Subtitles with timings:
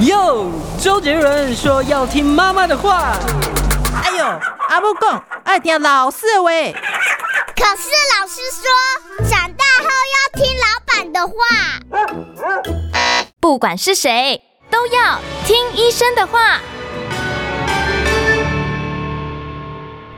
[0.00, 0.50] 哟，
[0.80, 3.16] 周杰伦说要听妈妈的话。
[4.02, 4.24] 哎呦，
[4.68, 6.50] 阿母讲爱听老师的话。
[7.54, 11.34] 可是老师说，长大后要听老板的话。
[13.38, 16.60] 不管是谁，都要听医生的话。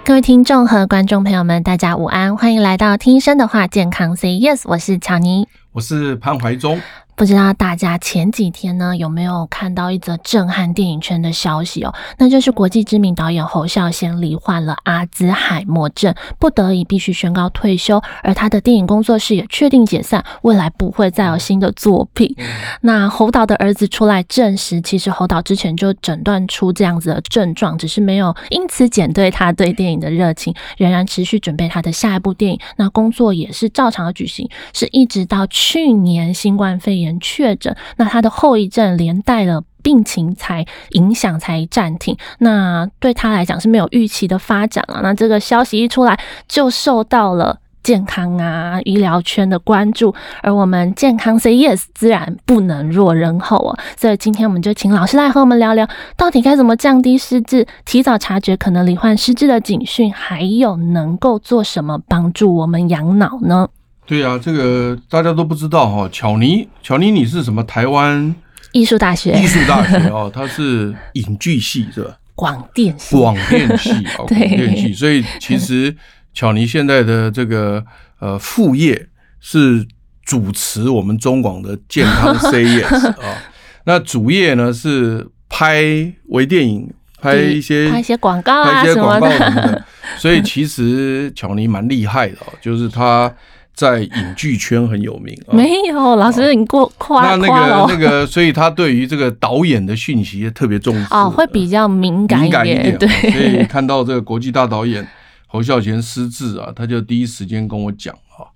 [0.05, 6.81] 各位听众和观众朋友们，大家午安，欢迎来到听医生的话，健康 Say Yes，我是乔妮，我是潘怀忠。
[7.17, 11.95] 不知道大家前几天呢有没有看到一则震撼电影圈的消息哦？
[12.19, 22.37] 那就是国际知名导演侯孝贤罹患了阿兹海默症，不得已必须宣告退休，而他的电影工作室也确定解散，未来不会再有新的作品。
[22.83, 32.61] 那侯导的儿子出来证实，其实侯导之前就诊断出这样子的症状，只是没有因此减退他对电影的热情，仍然持续准备他的下一部电影。
[32.77, 37.06] 那工作也是照常的举行，是一直到去年新冠肺炎。
[37.21, 45.01] 确诊，那他的后遗症连带了病情才影响才暂停，那对他来讲是没有预期的发展了。
[45.03, 53.79] 那这个消息一出来，就受到了健康啊医疗圈的关注，而我们健康 Say Yes 自然不能落人后啊。
[53.97, 63.69] 所以今天我们就请老师来和我们聊聊，到底该怎么降低失智，提早察觉可能罹患失智的警讯，还有能够做什么帮助我们养脑呢？
[64.07, 66.09] 对呀、啊，这个大家都不知道哈。
[66.13, 67.61] 巧妮，巧妮，你是什么？
[67.65, 68.33] 台湾
[68.71, 72.17] 艺术大学，艺术大学 哦，他是影剧系是吧？
[72.37, 74.95] 广电系，广电系 啊，广电系。
[74.95, 75.95] 所以其实
[76.33, 77.85] 巧妮现在的这个
[78.21, 79.09] 呃副业
[79.41, 79.85] 是
[80.25, 83.43] 主持我们中广的健康 Say Yes 啊，
[83.87, 85.83] 那主业呢是拍
[86.29, 86.89] 微电影，
[87.21, 89.85] 拍一些拍一些广告啊，拍一些广告什么的。
[90.17, 93.35] 所以其实巧妮蛮厉害的，就是他。
[93.77, 102.97] 在影剧圈很有名啊，没有老师，你过夸那那个那个，所以他对于这个导演的讯息也特别重视哦，会比较敏感一点。
[102.99, 105.07] 对，所以看到这个国际大导演
[105.47, 108.49] 侯孝贤失智啊，他就第一时间跟我讲啊。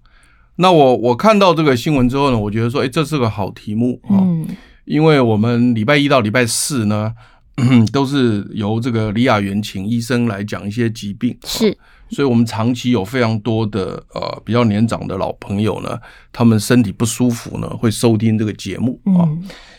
[0.56, 4.16] 那我我看到这个新闻之后呢，我觉得说，哎，这是个好题目啊，
[4.86, 7.12] 因为我们礼拜一到礼拜四呢，
[7.92, 11.76] 都是由这个李雅媛请医生来讲一些疾病是。
[12.10, 15.98] 所以，我们长期有非常多的呃比较年长的老朋友呢，
[16.32, 19.28] 他们身体不舒服呢，会收听这个节目啊。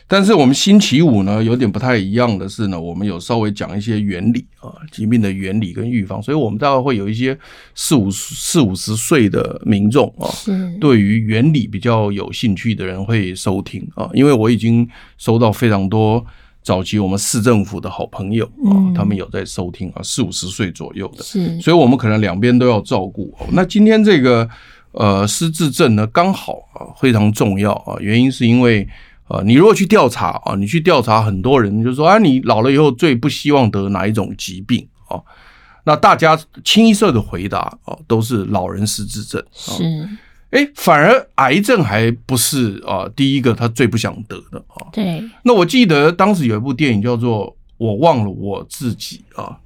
[0.08, 6.22] 但是我们星期五呢，有点不太一样的是呢，我们有稍微讲一些原理啊，疾病的原理跟预防。
[6.22, 7.38] 所以我们大概会有一些
[7.76, 10.28] 四五四五十岁的民众啊，
[10.80, 14.88] 对于原理比较有兴趣的人会收听啊，因为我已经
[15.18, 16.26] 收到非常多。
[16.64, 23.36] 早期我们市政府的好朋友啊，他们有在收听啊，四五十岁左右的，是，所以我们可能两边都要照顾。
[23.52, 24.48] 那今天这个
[24.92, 28.88] 呃失智症呢，刚好啊非常重要啊，原因是因为
[29.28, 35.20] 呃，你如果去调查啊，你去调查很多人就说啊，你老了以后最不希望得哪一种疾病啊？
[35.84, 39.84] 那大家清一色的回答啊，都是老人失智症，是。
[40.52, 44.88] 哎，反而癌症还不是啊，第一个他最不想得的啊。
[44.92, 45.24] 对。
[45.44, 47.48] 那我记得当时有一部电影叫做
[47.78, 49.58] 《我忘了我自己》啊，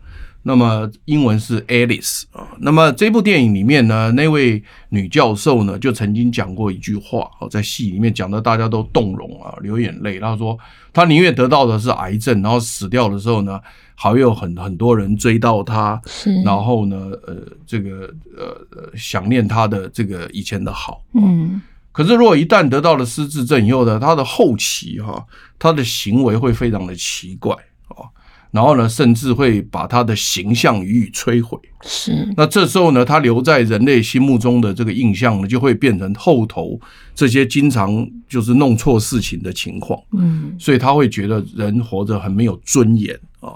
[0.43, 2.47] 那么英文是 Alice 啊。
[2.59, 10.19] 那么这部电影里面呢，那位女教授呢就曾经讲过一句话，在戏里面讲的大家都动容啊，流眼泪。
[10.19, 10.55] 她说
[10.93, 13.59] 她宁愿得到的是癌症，然后死掉的时候呢。
[13.95, 15.99] 还有很很多人追到他，
[16.43, 17.35] 然后呢，呃，
[17.65, 21.61] 这个呃想念他的这个以前的好，嗯。
[21.91, 25.25] 可是如果一旦得到了失智症以后呢，他的后期哈，
[25.57, 27.55] 他的行为会非常的奇怪
[27.87, 28.03] 啊，
[28.51, 31.57] 然后呢，甚至会把他的形象予以摧毁。
[31.83, 32.11] 是。
[32.35, 36.77] 那这时候呢，他留在人类心目中的这个印象呢，就会变成后头
[37.15, 39.97] 这些经常就是弄错事情的情况。
[40.11, 40.53] 嗯。
[40.59, 43.53] 所以他会觉得人活着很没有尊严啊。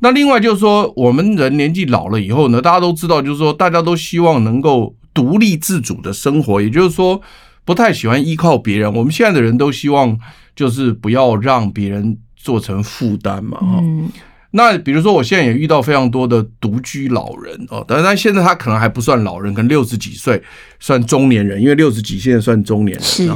[0.00, 7.20] 那另外就是说，我们人年纪老了以后呢，大家都知道，就是说，大家都希望能够独立自主的生活，也就是说，
[7.64, 8.94] 不太喜欢依靠别人。
[8.94, 10.16] 我们现在的人都希望，
[10.54, 13.58] 就是不要让别人做成负担嘛。
[13.62, 14.08] 嗯。
[14.52, 20.40] 那比如说，我现在也遇到非常多的独居老人哦，但是现在他可能还不算老人，可能六十几岁
[20.78, 23.02] 算中年人，因为六十几现在算中年人。
[23.02, 23.30] 是。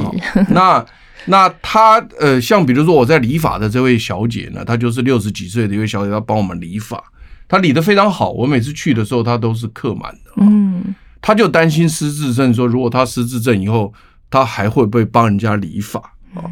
[0.49, 0.85] 那。
[1.25, 7.01] 那他呃，像比如说我在理发的这位小姐呢，她就是六十几岁的一位小姐，她帮我们理发，
[7.47, 8.31] 她理得非常好。
[8.31, 10.31] 我每次去的时候，她都是客满的。
[10.37, 13.93] 嗯，她就担心失智症，说如果她失智症以后，
[14.29, 15.99] 她还会不会帮人家理发
[16.33, 16.43] 啊？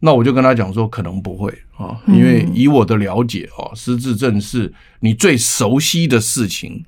[0.00, 6.82] 那我就跟她讲说，可能不会啊，因为以我的了解啊，失智症是你最熟悉的事情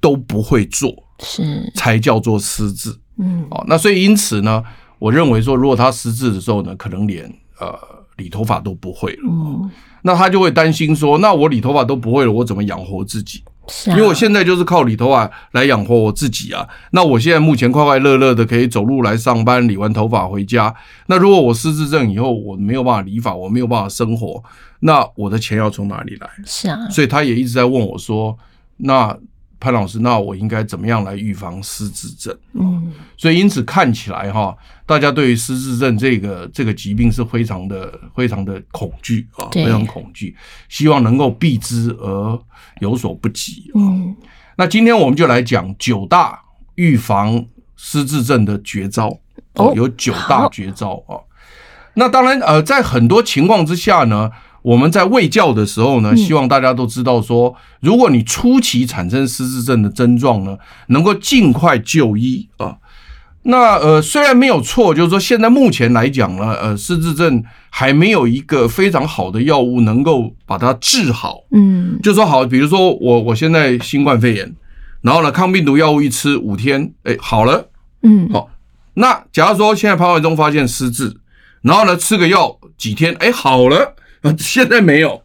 [0.00, 2.94] 都不会做，是才叫做失智。
[3.18, 4.62] 嗯，哦，那所以因此呢。
[4.98, 7.24] 我认为说，如果他失智的时候呢，可能连
[7.58, 7.78] 呃
[8.16, 9.70] 理头发都不会了，嗯，
[10.02, 13.42] 那他就会担心说，那我理头发都不会了，我怎么养活自己？
[13.66, 16.66] 是啊，因为我现在就是靠理头发来养活我自己啊。
[16.92, 20.74] 那我现在目前快快乐乐的可以走路来上班，理完头发回家。
[21.06, 24.42] 那如果我失智症以后我没有办法理发，我没有办法生活，
[24.80, 26.28] 那我的钱要从哪里来？
[26.44, 28.38] 是啊，所以他也一直在问我说，
[28.76, 29.16] 那。
[29.60, 32.36] 潘老师，那我应该怎么样来预防失智症？
[32.52, 34.54] 嗯，所以因此看起来哈，
[34.86, 40.36] 大家对于失智症这个这个疾病是非常的非常的恐惧啊，非常恐惧，
[40.68, 42.38] 希望能够避之而
[42.80, 43.70] 有所不及。
[43.74, 44.14] 嗯，
[44.56, 46.38] 那今天我们就来讲九大
[46.74, 47.44] 预防
[47.76, 49.08] 失智症的绝招
[49.54, 51.16] 哦，有九大绝招啊。
[51.94, 54.30] 那当然呃，在很多情况之下呢。
[54.64, 62.74] 我们在卫教的时候呢，希望大家都知道说，如果你初期产生失智症的症状呢，能够尽快就医啊。
[63.44, 71.40] 那呃，虽然没有错，就是说现在目前来讲呢，呃，失智症还没有一个非常好的药物能够把它治好。
[71.52, 74.50] 嗯，就说好，比如说我我现在新冠肺炎，
[75.02, 77.68] 然后呢，抗病毒药物一吃五天，哎，好了。
[78.02, 78.50] 嗯，好。
[78.94, 81.14] 那假如说现在潘怀忠发现失智，
[81.62, 83.94] 然后呢，吃个药几天，哎，好了。
[84.38, 85.20] 现在没有，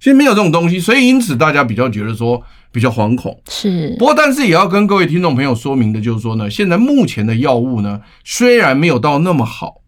[0.00, 3.40] 现在没有这种东西，所以因此大家比较觉得说比较惶恐。
[3.48, 9.82] 是，不过但是也要跟各位听众朋友说明的就是说呢，现在目前的药物呢，虽然没有到那么好，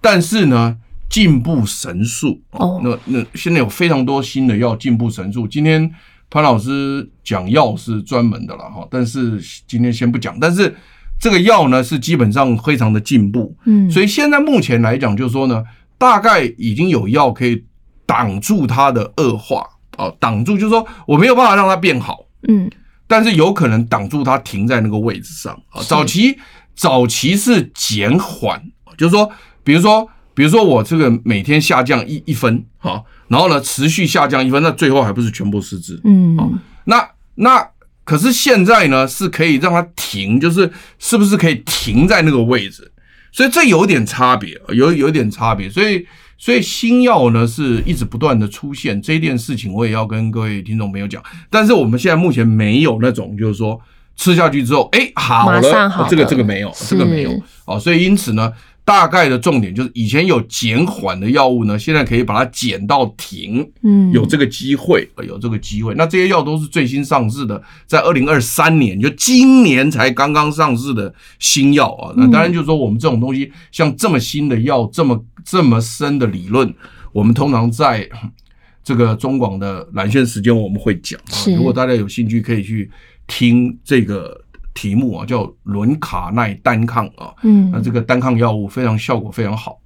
[0.00, 0.76] 但是呢
[1.08, 2.40] 进步神速。
[2.52, 5.46] 哦，那那现在有非常多新的药进步神速。
[5.46, 5.90] 今天
[6.30, 10.38] 潘老师讲药是专门的了哈，但是今天先不讲。
[10.40, 10.74] 但是
[11.20, 13.56] 这个药呢是基本上非常的进步。
[13.64, 15.64] 嗯，所以现在目前来讲就是说呢，
[15.96, 17.64] 大概已经有药可以。
[18.08, 19.62] 挡住它的恶化
[19.98, 22.70] 啊，挡住就是说我没有办法让它变好，嗯，
[23.06, 25.82] 但是有可能挡住它停在那个位置上啊。
[25.82, 26.38] 早期
[26.76, 28.62] 早期是减缓，
[28.96, 29.28] 就是说，
[29.64, 36.00] 比如说，比如说我这个每天下降一一分啊，然后呢持续下降一分，那最后还不是全部失智？
[36.04, 36.36] 嗯，
[36.84, 37.68] 那那
[38.04, 42.92] 可是现在呢是可以让它停，就是是不是可以停在那个位置？
[43.32, 46.06] 所以这有点差别，有有点差别，所以。
[46.38, 51.22] 所以新药呢是一直不断的出现，这件事情我也要跟各位听众朋友讲。
[51.50, 53.78] 但是我们现在目前没有那种就是说
[54.16, 55.60] 吃下去之后，哎，好了，
[56.08, 57.42] 这个这个没有，这个没有。
[57.66, 58.50] 哦，所以因此呢。
[58.88, 65.94] 大概的重点就是，以前有减缓的药物呢，现在可以把它减到停，嗯，有这个机会，有这个机会。
[65.94, 72.14] 那这些药都是最新上市的，在二零二三年，就今年才刚刚上市的新药啊。
[72.16, 76.74] 那当然就是说，我们这种东西，像这么新的药，这么这么深的理论，
[77.12, 78.08] 我们通常在
[78.82, 81.36] 这个中广的蓝线时间我们会讲啊。
[81.54, 82.90] 如果大家有兴趣，可以去
[83.26, 84.47] 听这个。
[84.78, 89.76] 题目啊，叫伦卡奈单抗啊，嗯，那这个单抗药物非常效果非常好。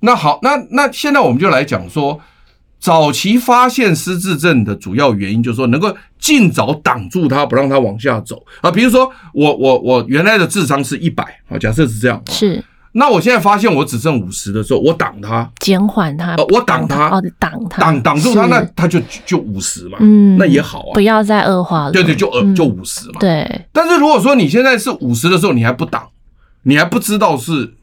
[0.00, 2.18] 那好，那那现在我们就来讲说，
[2.78, 8.70] 早期发现失智症的主要原因，就是说能够尽早挡住它，不让它往下走啊。
[8.70, 12.64] 比如说我我我原来的智商是一百啊，假设是这样，是。
[12.92, 23.66] 那我现在发现我只剩五十的时候，我挡它，减缓它，呃，我挡它，哦，挡它，挡挡住它，那它就就五十嘛，嗯，那也好啊，不要再恶化了，对对，就呃就五十嘛，对。
[23.72, 26.08] 但是如果说你现在是五十的时候，你还不挡，
[26.64, 27.74] 你还不知道是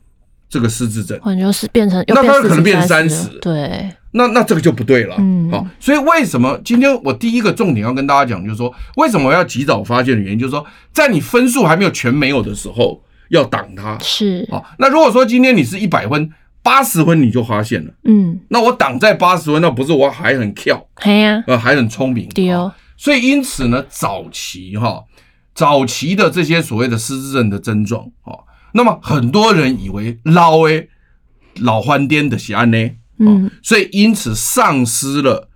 [0.49, 13.01] 这个失智症，或者就是变成，那它可能变成三十，对，那那这个就不对了，嗯，好，所以为什么今天我第一个重点要跟大家讲，就是说为什么我要及早发现的原因，就是说在你分数还没有全没有的时候。
[13.29, 14.47] 要挡它是。
[14.49, 16.29] 好，那如果说今天你是一百分，
[16.63, 22.73] 八十分你就发现了，嗯，那我挡在八十分，那不是我还很跳，对呀，呃，还很聪明，对哦。
[22.97, 25.05] 所以因此呢，早期哈，
[25.55, 28.35] 早期的这些所谓的失智症的症状啊，
[28.73, 30.89] 那么很多人以为老诶
[31.61, 35.47] 老欢颠的是安呢，嗯，所以因此丧失了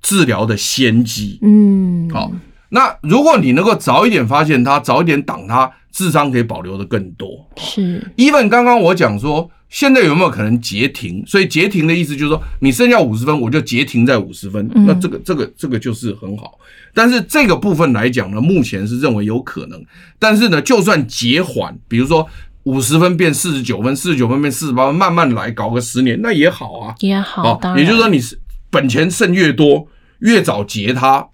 [0.00, 2.30] 治疗的先机，嗯，好，
[2.68, 5.72] 那如果你能够早一点发现它，早一点挡它。
[5.92, 8.00] 智商可以保留的更多，是。
[8.16, 11.24] Even 刚刚我讲说，现在有没有可能截停？
[11.26, 14.70] 所以截停的意思就是说，你剩下五十分，我就截停在五十分。
[14.86, 16.58] 那这个、这个、这个就是很好。
[16.94, 19.84] 但是这个部分来讲呢，目前是认为有可能。
[20.18, 22.26] 但是呢，就算截缓，比如说
[22.64, 27.58] 五十分变四十九分，四十九分变四十八分，慢慢来，搞个十年，那也好啊，也好。
[27.60, 28.38] 啊，也就是说，你是
[28.70, 29.88] 本钱剩越多，
[30.20, 31.28] 越早截它，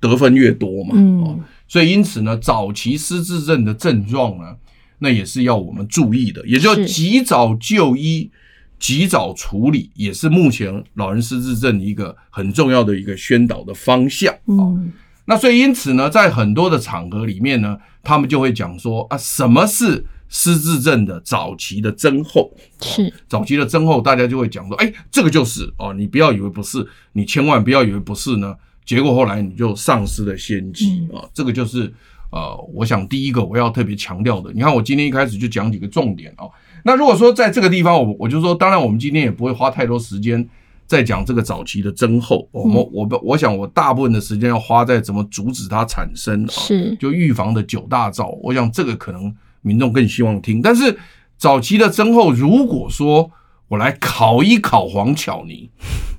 [0.00, 0.94] 得分越多嘛。
[0.94, 1.40] 嗯。
[1.68, 4.56] 所以，因此呢，早期失智症的症状呢，
[5.00, 8.30] 那也是要我们注意的，也就及早就医、
[8.78, 14.34] 及早处理，也是目前老人失智症一个很重要的一个宣导的方向。
[14.46, 14.92] 嗯，
[15.24, 23.12] 那所以因此呢，在很多的场合里面呢，他们就会讲说啊，什么是失智症的早期的征候，是。
[23.28, 28.54] 早期的征候，大家就会讲说，哎，这个就是哦，你不要以为不是，你千万不要以为不是呢，
[28.86, 31.92] 结果后来你就丧失了先机啊，这个就是
[32.30, 36.46] 呃，我想第一个我要特别强调的，你看我今天一开始就讲几个重点啊，
[36.84, 40.48] 那如果说在这个地方，我我就说，当然我们今天也不会花太多时间。
[40.88, 48.28] 在讲这个早期的增厚，我我我我想我大部分的时间要花在怎么阻止它产生啊，是就预防的九大兆。
[48.40, 50.62] 我想这个可能民众更希望听。
[50.62, 50.96] 但是
[51.36, 53.28] 早期的增厚，如果说
[53.66, 55.68] 我来考一考黄巧妮，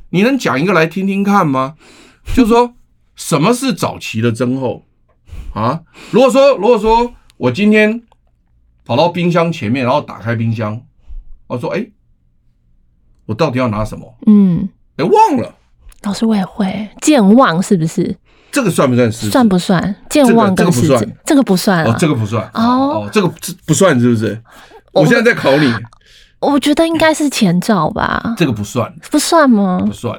[0.09, 1.75] 你能讲一个来听听看吗？
[2.33, 2.73] 就是说
[3.15, 4.83] 什么是早期的增厚
[5.53, 5.81] 啊？
[6.11, 8.01] 如果说如果说我今天
[8.85, 10.81] 跑到冰箱前面，然后打开冰箱，
[11.47, 11.87] 我说哎。
[13.27, 14.17] 我到底要拿什么？
[14.25, 15.53] 嗯，哎，忘了。
[16.03, 18.15] 老师，我也会健忘，是不是？
[18.53, 19.29] 这个算不算是？
[19.29, 19.95] 算不算？
[20.09, 21.83] 健忘跟失智，这个不算。
[21.83, 22.49] 哦，这个不算。
[22.53, 23.27] 哦哦，这个
[23.65, 24.41] 不算，是不是？
[24.93, 25.69] 我现在在考你。
[26.39, 28.33] 我觉得应该是前兆吧。
[28.37, 29.83] 这个不算，不算吗？
[29.85, 30.17] 不算。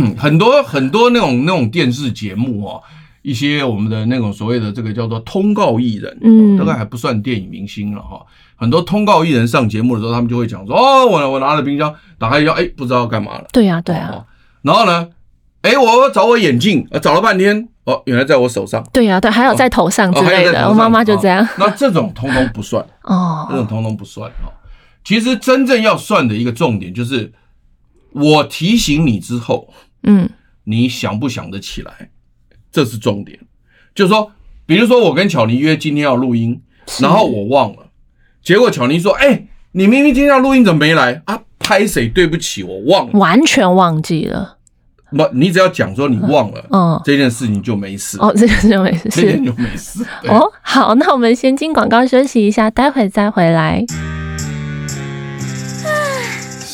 [0.16, 2.82] 很多很多那种那种电视节目哦，
[3.22, 8.20] 一些我们的那种所谓的这个叫做通告艺人，嗯，大概还不算电影明星了哈。
[8.56, 14.24] 很多通告艺人上节目的时候，他们就会讲说：“哦，我我拿了冰箱，打开一下，哎，不知道干嘛了。”对呀，对呀。
[14.62, 15.08] 然后呢，
[15.62, 18.84] 哎，我找我眼镜，找了半天，哦，原来在我手上。
[18.92, 20.68] 对呀，对，还有在头上之类的。
[20.68, 21.46] 我妈妈就这样。
[21.58, 24.52] 那这种通通不算 哦，这种通通不算哦。
[25.04, 27.32] 其实真正要算的一个重点就是，
[28.14, 29.72] 我提醒你之后，
[30.04, 30.28] 嗯，
[30.64, 32.10] 你想不想得起来？
[32.70, 33.38] 这是重点。
[33.94, 34.32] 就是说，
[34.64, 36.62] 比如说我跟巧妮约今天要录音，
[37.00, 37.88] 然后我忘了。
[38.42, 41.42] 结果巧妮说：“哎、欸，你明明今天要录音，怎么没来啊？
[41.58, 42.08] 拍谁？
[42.08, 44.58] 对不起，我忘了，完全忘记了。
[45.10, 48.18] 不，你只要讲说你忘了，嗯，这件事情就没事。
[48.18, 50.04] 哦，这件事就没事，这件就没事。
[50.26, 53.84] 哦，好，那我们先进广告休息一下，待会再回来。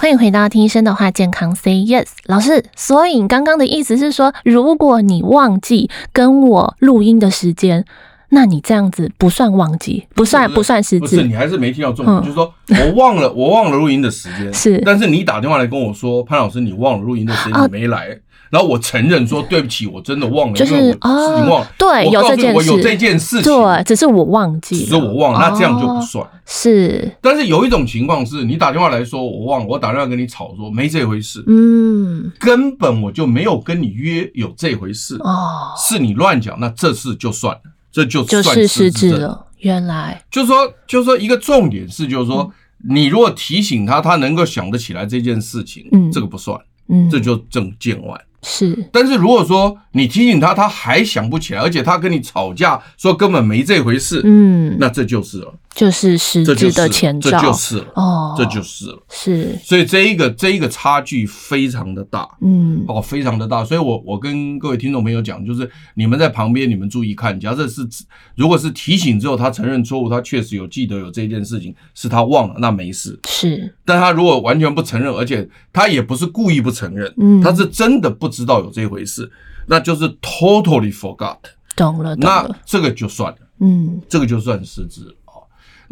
[0.00, 2.64] 欢迎回到听医生的话，健康 Say Yes，老师。
[2.74, 7.84] 所以你刚刚的意思是说，如果你忘记跟我录音的时间。
[8.30, 18.08] 那你这样子不算忘记，不算不，算失智，不是你还是没听到重点，嗯、就是说我忘了我忘了录音的时间，是，但是你打电话来跟我说，潘老师你忘了录音的时间，你没来。
[18.08, 18.16] 啊
[18.50, 21.72] 然后我承认说对不起，我真的忘了，就是啊，你忘了。
[21.78, 26.26] 对，有这件事，我有这件事情，对，只是我忘记，只是我忘了，那这样就不算。
[26.44, 37.60] 是，但是有一种情况是，你打电话来说我忘了，我打电话跟你吵说没这回事，嗯，根本我就没有跟你约有这回事，哦，是你乱讲，那这事就算了，
[37.92, 39.46] 这就算是失智了。
[39.58, 40.24] 原来。
[40.30, 40.56] 就是说，
[40.88, 42.50] 就是说一个重点是，就是说
[42.88, 48.20] 你如果提醒他，他能够想得起来这件事情，嗯，这个不算，嗯，这就正见外。
[48.42, 55.54] 是，但是如果说你提醒他，他还想不起来，而且他跟你吵架说根本没这回事，嗯，那这就是了。
[55.74, 67.86] 就是失智的前兆，这就是了哦，这就是了，是，所以这一个这一个差距非常的大，嗯，哦，非常的大，所以我我跟各位听众朋友讲，就是你们在旁边，你们注意看，假设是
[68.34, 79.30] 如果是提醒之后他承认错误，他确实有记得有这件事情是他忘了，那没事，是，但他如果完全不承认，而且他也不是故意不承认，嗯，他是真的不知道有这回事，
[79.66, 81.38] 那就是 totally forgot，
[81.76, 85.14] 懂了，懂了，那这个就算了，嗯，这个就算失职了。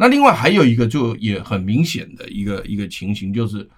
[0.01, 3.69] 那另外还有一个就也很明显的一个一个情形，就是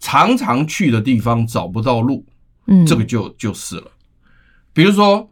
[0.00, 2.26] 常常去的地方找不到路，
[2.66, 3.92] 嗯，这个就就是了。
[4.72, 5.30] 比如说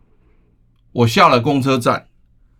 [0.92, 2.06] 我下了公车站，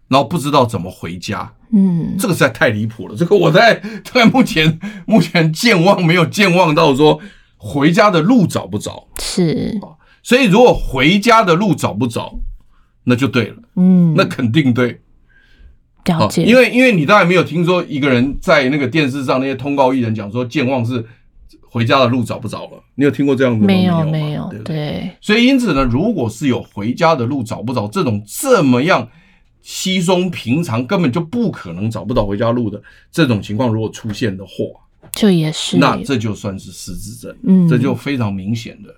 [0.08, 3.14] 然后不知道怎么回家，嗯，这个实在太离谱了。
[3.14, 7.20] 这个我在 在目前目前健忘没有健忘到说
[7.56, 9.80] 回家的路找不着，是，
[10.24, 12.40] 所以如果回家的路找不着，
[13.04, 15.00] 那就对了，嗯，那肯定对。
[16.06, 21.04] 了解，因为因为你当然没有听说一个人在那个电视上那些通告艺人讲说健忘是
[21.62, 23.66] 回家的路找不着了，你有听过这样的吗？
[23.66, 29.08] 没有没有，对所以因此呢，如果是有回家的路找不着这种这么样
[29.62, 32.80] 稀松平常，根本就不可能找不到回家路的
[33.12, 34.52] 这种情况，如果出现的话，
[35.12, 38.88] 这也是，那这就算是失智症，嗯，这就非常明显的。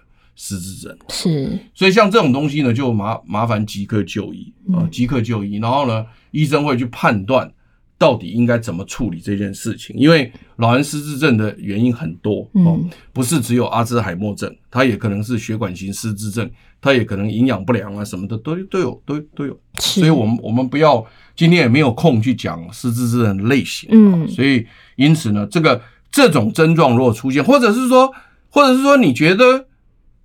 [0.40, 0.96] 失智症。
[1.08, 5.56] 是，所以像这种东西呢，就麻麻烦即刻就医啊，即刻就医。
[5.56, 7.50] 然后呢，医生会去判断
[7.98, 9.96] 到底应该怎么处理这件事情？
[9.96, 12.78] 因为老人失智症的原因很多哦，
[13.12, 16.48] 不是只有阿兹海默症，它也可能是血管型失智症，
[16.80, 19.58] 它也可能营养不良啊什么的都都有都都有。
[19.80, 21.04] 所以我们我们不要
[21.34, 25.80] 今天也没有空去讲失智症的类型，嗯，所以因此呢，这个
[26.12, 28.12] 这种症状如果出现，或者是说，
[28.48, 29.66] 或者是说你觉得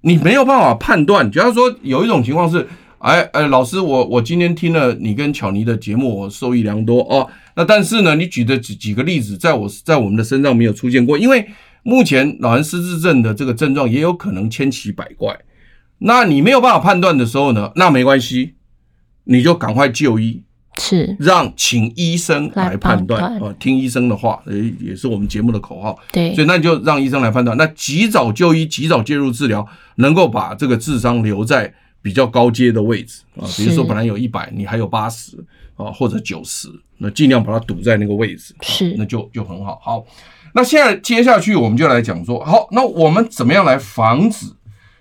[0.02, 2.68] 你没有办法判断，假如说有一种情况是。
[3.04, 7.30] 哎哎，老师，我我今天听了你跟巧妮的节目，我受益良多哦。
[7.54, 11.46] 那但是呢，你举的几几个例子，在我在我们的身上没有出现过，因为
[11.84, 15.38] 目前老人失智症的这个症状也有可能千奇百怪。
[15.98, 18.54] 那你没有办法判断的时候呢，那没关系，
[19.26, 20.42] 你就赶快就医，
[20.80, 26.00] 是让请医生来判断啊，听医生的话，诶，也是我们节目的口号。
[26.14, 27.58] 对，所以那就让医生来判断。
[27.58, 29.68] 那及早就医，及早介入治疗，
[29.98, 31.74] 能够把这个智商留在。
[32.04, 35.38] 比较高阶的位置啊，比如说本来有一百，你还有八十
[35.78, 36.68] 啊，或者九十，
[36.98, 39.80] 那尽量把它堵在那个位置，是，那就就很好。
[39.82, 40.06] 好，
[40.54, 44.48] 那现在接下去我们就来讲说，好，那我们怎么样来防止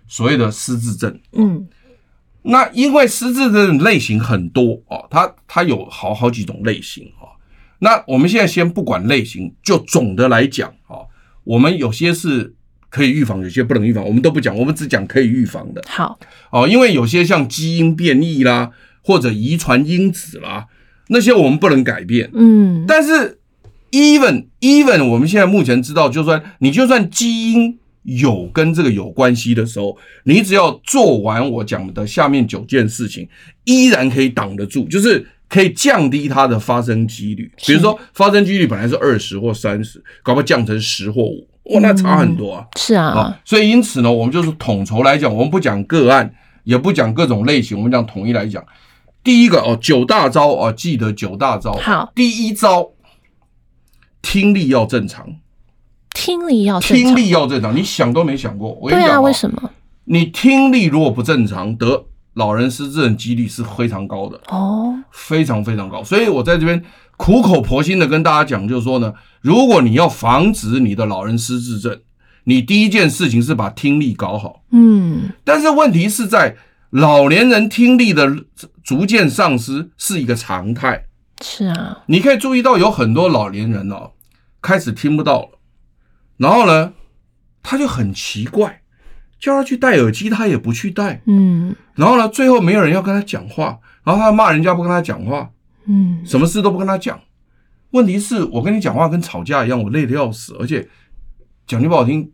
[0.06, 1.20] 所谓的失智症？
[1.32, 1.66] 嗯，
[2.42, 7.34] 那因为失智症类型很多哦，它它有好好几种类型啊。
[7.80, 11.02] 那我们现在先不管类型，就总的来讲啊，
[11.42, 12.54] 我们有些是。
[12.92, 15.82] 可以预防，有些不能预防，我们都不讲，我们只讲可以预防的。
[15.88, 16.20] 好
[16.52, 18.70] 哦，因为有些像基因变异啦，
[19.02, 20.66] 或者遗传因子啦，
[21.08, 22.30] 那些我们不能改变。
[22.34, 23.38] 嗯，但是
[23.92, 33.26] even even 我们现在目前知道，就算你就算基因有跟这个有关系的时候，你只要做完我讲的下面九件事情，
[33.64, 37.50] 依然可以挡得住，就是可以降低它的发生几率。
[37.64, 41.48] 比如说发生几率本来是二十或三十，搞不好降成十或五。
[41.64, 42.66] 哇，那差很多啊！
[42.76, 48.64] 是啊，所以因此呢，我们就是统筹来讲，我们不讲个案，也不讲各种类型，我们讲统一来讲。
[49.22, 51.72] 第一个哦，九大招哦，记得九大招。
[51.74, 52.90] 好，第一招，
[54.20, 55.24] 听力要正常。
[56.14, 58.70] 听力要正常，听力要正常，你想都没想过。
[58.80, 59.70] 我跟你讲，对啊，为什么？
[60.04, 62.04] 你听力如果不正常，得
[62.34, 66.02] 老人失智的几率是非常高的哦，非常非常高。
[66.04, 66.82] 所以我在这边。
[67.18, 72.00] 苦口婆心的跟大家讲，就是说呢，如果你要防止你的老人失智症，
[72.44, 74.64] 你第一件事情是把听力搞好。
[74.72, 76.56] 嗯，但是问题是在
[76.90, 78.28] 老年人听力的
[78.82, 81.04] 逐渐丧失是一个常态。
[81.44, 84.12] 是啊，你可以注意到有很多老年人哦，
[84.60, 85.60] 开始听不到了，
[86.38, 86.92] 然后呢，
[87.62, 88.81] 他就很奇怪，
[89.42, 91.20] 叫他去戴耳机，他也不去戴。
[91.26, 95.50] 嗯，然后呢，最后没有人要跟他讲话，然后他骂人家不跟他讲话。
[95.86, 97.20] 嗯，什么事都不跟他讲。
[97.90, 100.88] 问题是我跟你讲话跟吵架一样，我累得要死，而且
[101.66, 102.30] 讲句不好听，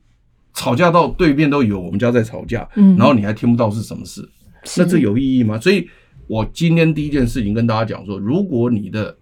[0.52, 4.28] 吵架到对面都有我们家在吵架，嗯，然后你还听不到是什么事，
[4.76, 5.58] 那这有意义吗？
[5.58, 5.88] 所以，
[6.26, 9.16] 我今天第一件事情跟大家讲说，如果你的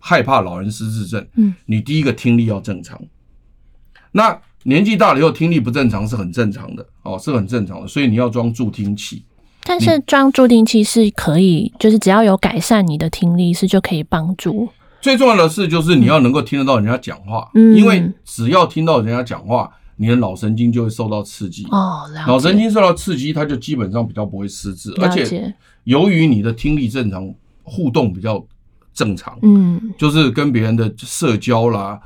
[0.00, 3.00] 害怕老人失智症，嗯，你第一个听力要正常。
[4.10, 9.24] 那年纪大了以后听力不正常是很正常的哦，是很正常的，所以你要装助听器。
[9.64, 14.68] 但是装助听器是可以，就是只要有改善你的听力是就可以帮助。
[15.00, 21.64] 最重要的是就是你要能够听得到人家讲话，嗯，因为只要听到人家讲话，你的脑神经就会受到刺激。
[21.70, 27.32] 哦，脑神经受到刺激，它就基本上比较不会失智，而且由于你的听力正常，
[27.64, 28.44] 互动比较
[28.94, 32.00] 正常，嗯，就是跟别人的社交啦，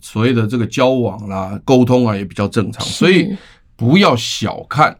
[0.00, 3.36] 所谓的这个交往啦、沟通啊也比较正常，所以
[3.76, 4.98] 不要小看。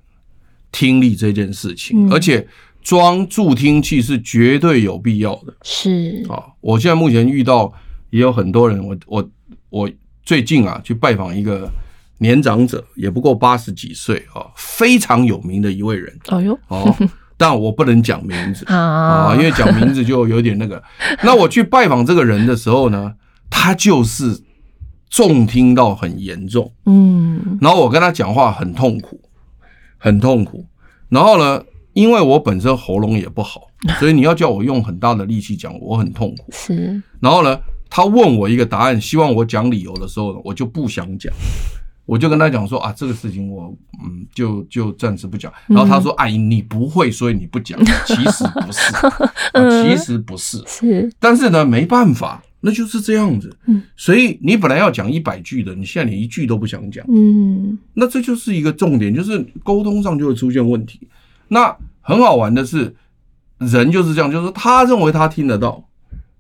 [0.75, 2.49] 听力这件事情，而且
[2.81, 5.53] 装助听器是绝对有必要的。
[5.63, 7.71] 是啊，我现在目前遇到
[8.09, 9.31] 也有很多人，我我
[9.69, 9.91] 我
[10.25, 11.71] 最近啊去拜访一个
[12.17, 16.11] 年长者，也不过八十几岁啊，非常有名的一位人。
[16.29, 16.97] 哎呦，哦，
[17.37, 20.83] 但我不能讲名字 啊，因为讲名字就有点那个。
[21.23, 23.13] 那我去拜访这个人的时候呢，
[23.51, 24.41] 他就是
[25.13, 29.21] 重听到很严重，嗯，然后我跟他讲话很痛苦。
[30.05, 30.67] 很痛苦，
[31.09, 33.69] 然后呢，因为我本身喉咙也不好，
[34.01, 36.51] 所以你要叫我用很大的力气讲，我很痛苦。
[36.51, 37.57] 是，然后呢，
[37.89, 41.33] 他问我一个答案，希望我讲理由的时候呢，我就不想讲，
[42.05, 43.73] 我就跟他讲说啊，这个事情我
[44.05, 45.53] 嗯，就就暂时不讲。
[45.69, 47.79] 然后他说，哎，你不会，所以你不讲。
[48.05, 48.97] 其实不是，
[49.55, 52.43] 啊，其实不是，是，但是呢，没办法。
[52.65, 61.01] 那就是这样子，嗯，所以你本来要讲一百句的，你现在连一句都不想讲，嗯，那这就是一个重点，就是沟通上就会出现问题。
[61.49, 62.95] 那很好玩的是，
[63.59, 65.85] 人就是这样，就是他认为他听得到，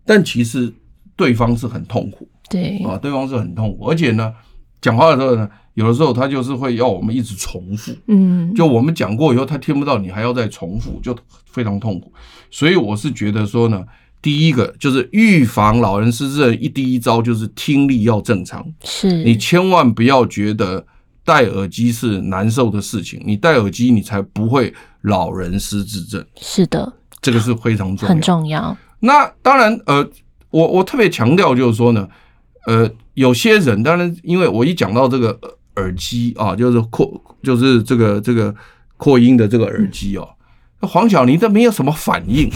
[0.06, 0.72] 但其实
[1.16, 4.32] 对方是很痛苦，对啊，对方是很痛苦，而且呢，
[4.80, 12.12] 讲话的时候呢，有的时候他就是会要我们一直重复，嗯，就我们讲过以后他听不到，你还要再重复，就非常痛苦。
[12.48, 13.84] 所以我是觉得说呢。
[14.22, 18.64] 第一个就是预防老人失智症，一第一招就是听力要正常。
[18.84, 20.86] 是你千万不要觉得
[21.24, 26.24] 戴耳机是难受的事情，你戴耳机你才不会老人失智症。
[26.40, 28.76] 是的，这个是非常重要，很重要。
[29.00, 30.08] 那当然，呃，
[30.50, 32.08] 我我特别强调就是说呢，
[32.66, 35.36] 呃，有些人当然，因为我一讲到这个
[35.76, 38.54] 耳机啊，就是扩，就是这个这个
[38.96, 40.41] 扩音的这个耳机哦，嗯、
[40.82, 42.50] 黄晓玲都没有什么反应。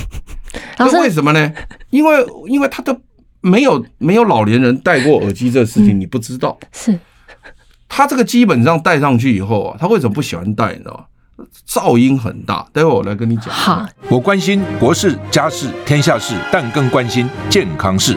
[0.78, 1.52] 那为什么呢？
[1.90, 2.98] 因为因为他都
[3.40, 6.58] 没有没有老年人戴过耳机这个事情，你不知道。
[6.72, 6.98] 是，
[7.88, 10.72] 他这个基本上戴上去以后啊，他为什么不喜欢戴？
[10.72, 11.04] 你知道吗？
[11.68, 12.66] 噪音很大。
[12.72, 13.46] 待会我来跟你讲。
[13.46, 18.16] 好，我关心国事、家事、天下事，但更关心健康事。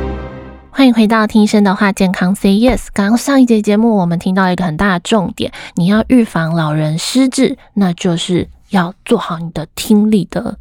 [0.73, 2.87] 欢迎回到听医生的话，健康 Say Yes。
[2.93, 10.57] 刚刚上一节节目，我们听到一个很大的重点，你要预防老人失智，那就是要做好你的听力的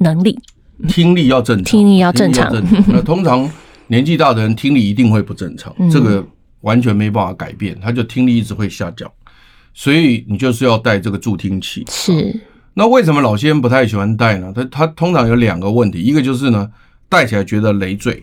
[0.00, 0.38] 能力。
[0.86, 2.52] 听力要正常，听力要正常。
[2.86, 3.50] 那 通常
[3.86, 6.24] 年纪大的人听力一定会不正常，这个
[6.60, 9.10] 完全没办法改变，他就听力一直会下降。
[9.72, 11.82] 所以你就是要戴这个助听器。
[11.88, 12.38] 是。
[12.74, 14.52] 那为什么老先生不太喜欢戴呢？
[14.54, 16.70] 他他通常有两个问题，一个就是呢，
[17.08, 18.22] 戴起来觉得累赘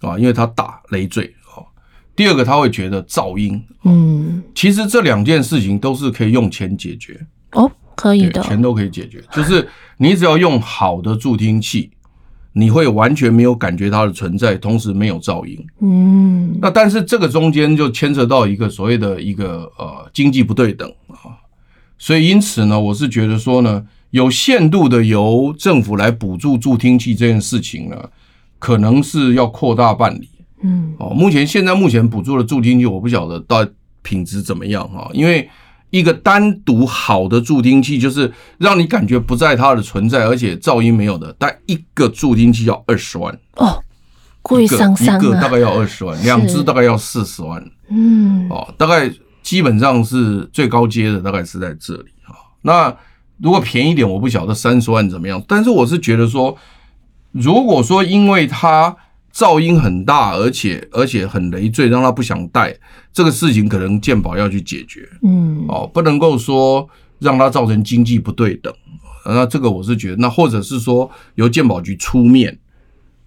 [0.00, 1.64] 啊，因为他大累赘啊。
[2.14, 3.62] 第二个他会觉得噪音。
[3.84, 4.42] 嗯。
[4.54, 7.26] 其实这两件事情都是可以用钱解决。
[7.52, 7.70] 哦。
[7.96, 9.22] 可以的，钱都可以解决。
[9.30, 11.90] 就是你只要用好的助听器，
[12.54, 15.62] 你会完全没有感觉它的存在，同时没有噪音。
[15.80, 21.36] 嗯，那但是这个中间就牵扯到一个所谓的一个呃经济不对等啊，
[21.98, 28.08] 所以因此呢，我是觉得说呢，有限度的由政府来补助助听器这件事情呢，
[28.60, 30.30] 可能是要扩大办理。
[30.62, 35.50] 嗯，哦，目前现在目前补助的助听器，我不晓得到底品质怎么样哈，因为。
[35.92, 43.82] 一个单独好的助听器，就是让你感觉不在它的存在，而且噪音没有的，但一个助听器要二十万哦，
[44.40, 45.18] 贵桑桑啊！
[45.18, 47.60] 一个大概要二十万，两只大概要四十万。
[47.88, 52.38] 嗯，哦，大概基本上是最高阶的，大概是在这里啊。
[52.62, 52.96] 那
[53.42, 56.56] 如果便宜点，我不晓得三十万怎么样，但是我是觉得说，
[57.32, 58.96] 如果说因为它。
[59.32, 62.76] 噪音很大，而且而且很累赘，让他不想戴。
[63.12, 66.86] 这个事情可能鉴宝要去解决，嗯，哦，不能够说
[67.20, 68.74] 让他造成经济不对等。
[69.24, 72.58] 那这个我是觉得，那或者是说由鉴宝局出面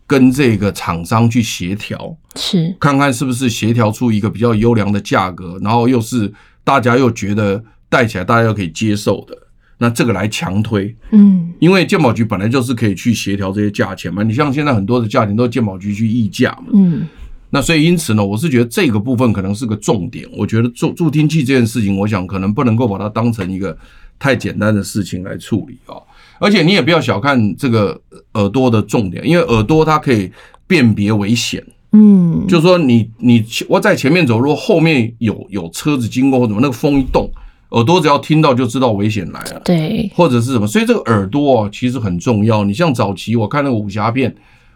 [0.05, 6.31] 跟这个厂商去协调，是看看是不是协调出一个比较优良的价格，然后又是
[6.65, 9.37] 大家又觉得戴起来大家又可以接受的。
[9.83, 14.23] 那这个来强推，嗯，因为健保局本来就是可以去协调这些价钱嘛。
[14.23, 17.05] 你像现在很多的价钱都是健保局去议价嘛，嗯。
[17.49, 20.25] 那所以因此呢，我是觉得这个部分可能是个重点。
[20.37, 23.77] 我觉得助助听器这件事情，我想可能不能够把它当成一个
[24.17, 25.99] 太简单的事情来处理啊。
[26.39, 27.99] 而且你也不要小看这个
[28.35, 30.31] 耳朵的重点，因为耳朵它可以
[30.65, 37.29] 辨别危险，嗯，就是说你你我在前面走，如果后面有有车子经过或怎么，那个风一动。
[37.73, 42.63] 耳朵只要听到就知道危险来了，对，或者是什么，所以这个耳朵啊其实很重要。
[42.63, 44.33] 你像早期我看那个武侠片，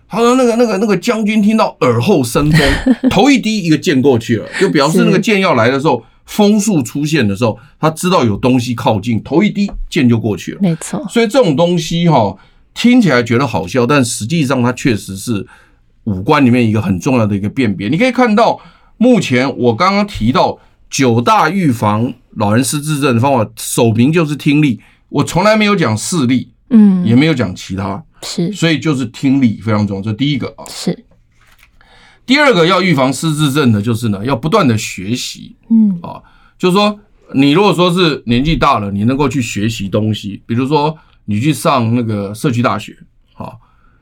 [0.08, 2.62] 他说那个那个那个将军听到耳后生风，
[3.10, 10.60] 头一低一个箭过去了，就表示那个箭要来的时候，风速出现的时候，他知道有东西靠近，头一低箭就过去了。
[10.62, 12.36] 没错，所以这种东西哈
[12.74, 15.46] 听起来觉得好笑，但实际上它确实是
[16.06, 17.90] 五官里面一个很重要的一个辨别。
[17.90, 18.60] 你可以看到，
[18.98, 20.58] 目前我刚刚提到
[20.90, 22.14] 九大预防。
[22.38, 24.80] 老人失智症的方法，首名就是听力。
[25.10, 30.04] 我从来没有讲视力，嗯，也没有讲其他，是，所以就是听力非常重要。
[30.04, 31.06] 这第一个啊，是。
[32.28, 36.22] 第二个要预防失智症的，就是呢，要不断的学习，嗯啊，
[36.60, 37.00] 就是说，
[37.34, 40.96] 你如果说是年纪大了，你能够去学习东西，比如说
[41.26, 42.96] 你去上那个社区大学，
[43.34, 43.52] 啊，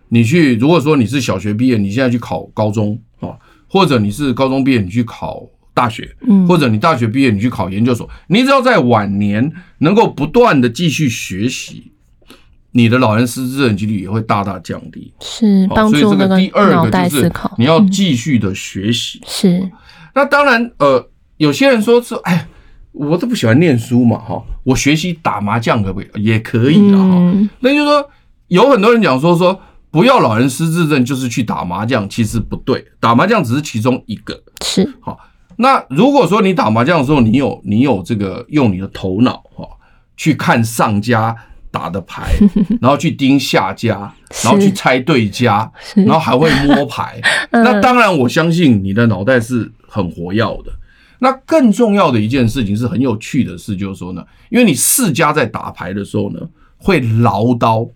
[0.09, 3.29] 你去，如果说你是小学毕业，你现在去考高中，啊，
[3.69, 5.41] 或者你是高中毕业，你去考。
[5.75, 6.15] 大学，
[6.47, 11.91] 或者你大学毕业，你去考研究所，你只要在晚年能够不断的继续学习，
[12.71, 15.13] 你的老人失智症几率也会大大降低。
[15.19, 17.53] 是，帮助那个脑袋思考。
[17.57, 19.21] 你要继续的学习。
[19.27, 19.69] 是，
[20.15, 22.47] 那当然，呃，有些人说是，哎，
[22.93, 26.23] 我都不喜欢念书嘛，哈，我学习打麻将可不可以？
[26.23, 27.33] 也可以的哈。
[27.59, 28.09] 那就是说，
[28.47, 29.61] 有很多人讲说说，
[29.91, 34.41] 不要老人失智症就是去打麻将，其实不对，打麻将只是其中一个。
[34.63, 35.19] 是，好。
[35.57, 39.67] 那如果说你打麻将的时候，你有你有这个用你的头脑哈
[40.17, 41.35] 去看上家
[41.71, 42.33] 打的牌，
[42.81, 44.13] 然后去盯下家，
[44.43, 50.71] 然后去猜对家，然后还会摸牌， 那当然我相信你的脑袋是很活跃的。
[51.19, 56.39] 那更重要的一件事情是很有趣的事，就是说呢，因为你四家在打牌的时候呢，
[56.77, 57.89] 会唠叨。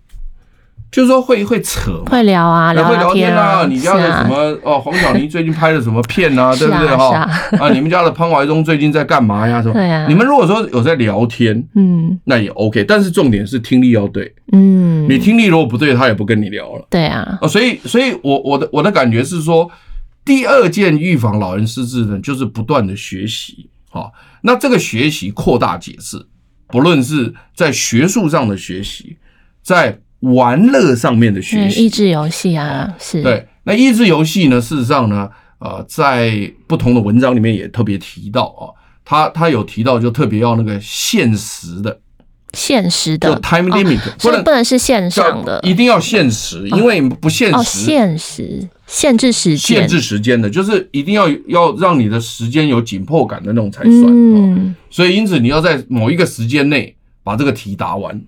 [0.91, 3.65] 就是说会会扯，会聊啊，聊聊天啊。
[3.67, 4.79] 你家的什么哦？
[4.79, 6.53] 黄晓妮最近拍的什么片啊？
[6.57, 7.29] 对不对哈？
[7.59, 9.61] 啊，你们家的潘怀忠最近在干嘛呀？
[9.61, 9.73] 什么？
[9.73, 10.07] 对啊。
[10.07, 12.83] 你们如果说有在聊天，嗯，那也 OK。
[12.83, 16.87] 但是重点是听力要对，嗯，你听力如果不对，他也不跟你聊了。
[16.89, 17.37] 对啊。
[17.41, 19.69] 哦，所以，所以我我的我的感觉是说，
[20.25, 23.69] 第二件预防老人失智呢，就是不断的学习。
[23.91, 26.25] 好，那这个学习扩大解释，
[26.67, 29.17] 不论是在学术上的学习，
[29.63, 33.21] 在玩乐上面的学习，益智游戏啊，是。
[33.21, 33.47] 对。
[33.63, 35.29] 那益智游戏呢，事实上呢，
[35.59, 38.73] 呃，在不同的文章里面也特别提到啊，
[39.05, 41.99] 他他有提到，就特别要那个限时的，
[42.53, 54.05] 限时的，就 time limit，不能不能是线上的，一定要限时，因为不限时，限时限制时间，限制时间的，就是一定要要让你的时间有紧迫感的那种才算。
[54.07, 58.19] 嗯，所以因此你要在某一个时间内把这个题答完，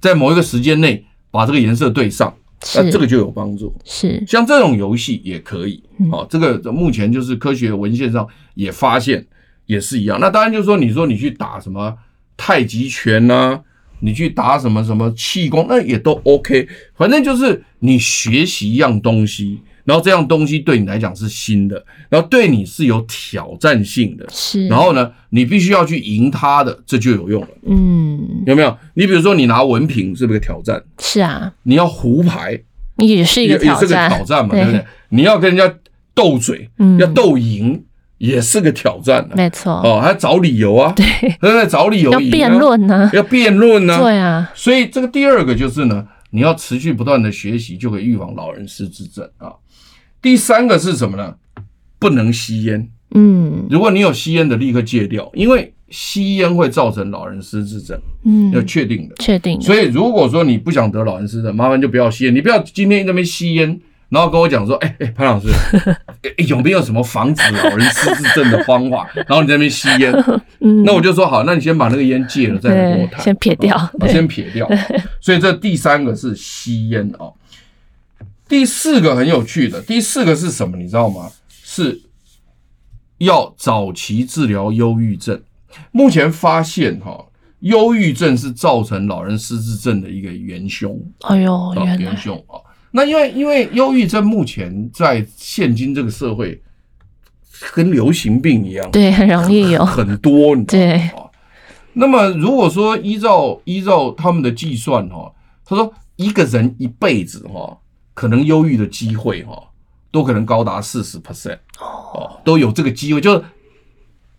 [0.00, 1.04] 在某一个时间内。
[1.36, 2.34] 把这个颜色对上，
[2.74, 3.74] 那这个就有帮助。
[3.84, 5.82] 是像这种游戏也可以。
[6.10, 9.24] 好，这个目前就是科学文献上也发现
[9.66, 10.18] 也是一样。
[10.20, 11.94] 那当然就是说，你说你去打什么
[12.36, 13.60] 太极拳呐，
[14.00, 16.66] 你去打什么什么气功，那也都 OK。
[16.96, 19.60] 反正就是你学习一样东西。
[19.86, 24.66] 然后这样东西对你来讲是新的，然后对你是有挑战性的，是。
[24.66, 27.48] 然后呢，你必须要去赢他的，这就有用了。
[27.66, 28.76] 嗯，有没有？
[28.94, 30.82] 你比如说你拿文凭是不是个挑战？
[30.98, 31.52] 是啊。
[31.62, 32.60] 你要胡牌
[32.96, 34.84] 也是一个挑战，也是个挑战嘛，对不对？
[35.10, 35.72] 你要跟人家
[36.12, 37.84] 斗嘴，嗯，要斗赢
[38.18, 39.72] 也是个挑战，没错。
[39.72, 41.04] 哦，还要找理由啊，对，
[41.40, 44.50] 他在，找理由赢，要辩论呢，要辩论呢，对啊。
[44.54, 49.52] 所以这个第二个就是呢，你要持续不断的学习，就可以预防老人失智症啊。
[50.26, 51.36] 第三个是什么呢？
[52.00, 52.88] 不能吸烟。
[53.14, 57.96] 嗯，如果你有吸烟的，立刻戒掉，因为吸烟会造成老人失智症。
[58.24, 59.60] 嗯，要确定的，确定。
[59.60, 62.34] 所以如果说你不想得老人失智症，麻烦就不要吸烟。
[62.34, 65.46] 你不要今天在那边吸烟，然后跟我讲说，哎、欸、哎，潘老师，
[66.48, 69.08] 有没有什么防止老人失智症的方法？
[69.28, 70.12] 然后你在那边吸烟，
[70.58, 73.22] 嗯，那我就说好，那你先把那个烟戒了，再来跟我谈。
[73.22, 74.68] 先撇掉，先撇掉。
[75.20, 77.30] 所以这第三个是吸烟啊。
[78.48, 80.76] 第四个很有趣的，第四个是什么？
[80.76, 81.30] 你知道吗？
[81.48, 82.00] 是
[83.18, 85.42] 要早期治疗忧郁症。
[85.90, 87.26] 目前发现，哈，
[87.60, 90.96] 忧郁症是造成老人失智症的一个元凶。
[91.22, 92.60] 哎呦，元凶啊！
[92.92, 96.62] 那因为因为忧郁症目前在现今这个社会
[97.74, 100.92] 跟流行病一样，对，很容易有很多，你知道吗？
[100.92, 101.10] 对。
[101.94, 105.32] 那么如果说依照依照他们的计算，哈，
[105.64, 107.76] 他说一个人一辈子，哈。
[108.16, 109.62] 可能忧郁的机会哈，
[110.10, 113.44] 都可能高达四十 percent 哦，都有这个机会，就是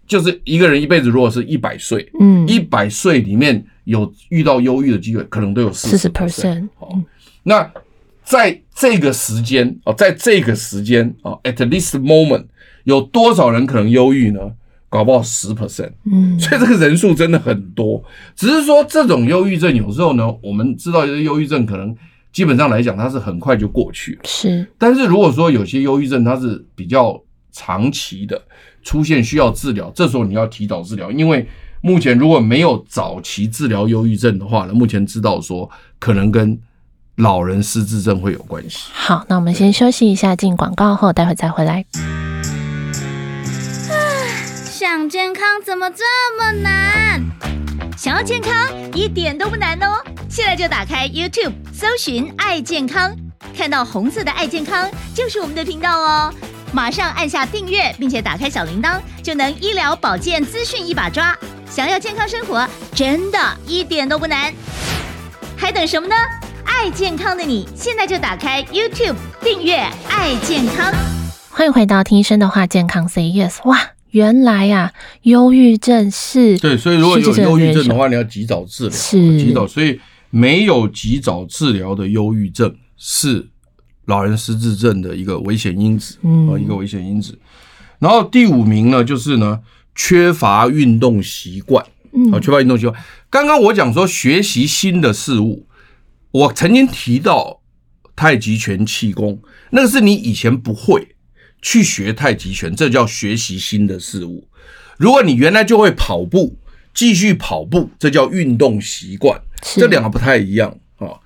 [0.07, 7.03] 就是一个人一辈子，如果是一百岁，嗯，一百岁里面有遇到忧郁的机会，可能都有四十 percent 哦。
[7.43, 7.71] 那
[8.23, 12.45] 在这个时间哦，在这个时间哦，at this moment，
[12.83, 14.39] 有多少人可能忧郁呢？
[14.89, 18.03] 搞不好十 percent，嗯，所以这个人数真的很多。
[18.35, 21.95] 只是说这种忧郁症有时候呢，我们知道，忧郁症可能。
[22.31, 24.19] 基本上来讲，它是很快就过去了。
[24.25, 27.19] 是，但是如果说有些忧郁症，它是比较
[27.51, 28.41] 长期的
[28.83, 31.09] 出现，需要治疗，这时候你要提早治疗。
[31.11, 31.47] 因为
[31.81, 36.59] 目前如果没有早期治疗忧郁症的话呢，目前知道说可能跟
[37.15, 38.89] 老人失智症会有关系。
[38.93, 41.83] 好，那我们先休息一下，进广告后，待会再回来。
[44.69, 46.03] 想健康怎么这
[46.37, 47.46] 么难？
[47.97, 48.53] 想要健康
[48.93, 49.97] 一点都不难哦！
[50.29, 53.11] 现在就打开 YouTube，搜寻“爱健康”，
[53.57, 56.31] 看到红色的“爱健康”就是我们的频道哦。
[56.71, 61.35] 马上按下订阅，并且打开小铃铛，就能医疗保健资讯一把抓。
[61.67, 64.53] 想要健康生活，真的一点都不难，
[65.57, 66.15] 还等什么呢？
[66.65, 70.93] 爱健康的你，现在就打开 YouTube 订阅“爱健康”。
[71.49, 73.96] 欢迎回到听医生的话，健康 Say Yes，哇！
[74.17, 79.67] 原来呀、啊，忧郁症是对，所以如果有忧郁症的话，你要及早治疗，是及早。
[79.67, 79.99] 所以
[80.31, 83.47] 没有及早治疗的忧郁症是
[84.05, 87.37] 老人失智症的一个危险因子，嗯，一个危险因子。
[87.99, 89.59] 然后第五名呢，就是呢，
[89.93, 91.85] 缺乏运动习惯，
[92.33, 92.99] 啊，缺乏运动习惯。
[93.29, 95.67] 刚刚我讲说学习新的事物，
[96.31, 97.61] 我曾经提到
[98.15, 101.07] 太极拳、气功，那个是你以前不会。
[101.61, 104.47] 去学太极拳，这叫学习新的事物。
[104.97, 106.57] 如果你原来就会跑步，
[106.93, 109.39] 继续跑步，这叫运动习惯。
[109.61, 111.21] 这两个不太一样啊。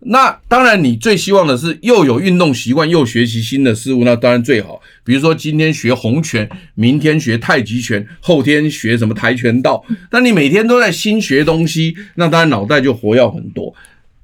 [0.00, 4.80] 那当然，你最希望的是又有运动习惯，又学习新的事物，那当然最好。
[5.04, 9.84] 比如说今天学洪拳，明天学太极拳，后天学什么跆拳道。
[10.10, 13.74] 那你每天都在新学东西，那当然脑袋就活跃很多。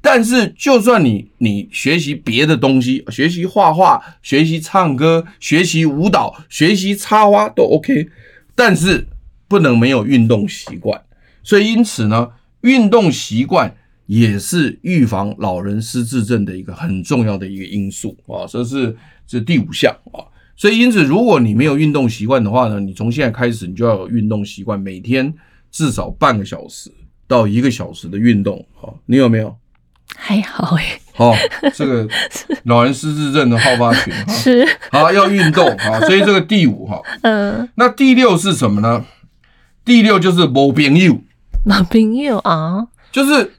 [0.09, 8.09] 但是，就算你你学习别的东西，学习画画、学习唱歌、学习舞蹈、学习插花都 OK，
[8.55, 9.05] 但是
[9.49, 11.03] 不能没有运动习惯。
[11.43, 18.47] 所以，因此呢，运动习惯也是预防老人失智症的一个很重要的一个因素啊。
[18.49, 20.23] 这是这第五项啊。
[20.57, 25.35] 所以，因此，如果你没有运动习惯的话呢，你从现在开始你就要有运动习惯，每天
[25.73, 26.93] 至少半个小时
[27.27, 28.65] 到一个小时的运动。
[28.81, 29.57] 啊，你有没有？
[30.17, 31.35] 还好哎，哦，
[31.75, 32.09] 这个
[32.65, 39.05] 老人失智症的好发群是好要运动哈，所以这个第五哈， 嗯，那第六是什么呢？
[39.85, 41.21] 第六就是没朋友，
[41.65, 43.53] 没朋友啊，就是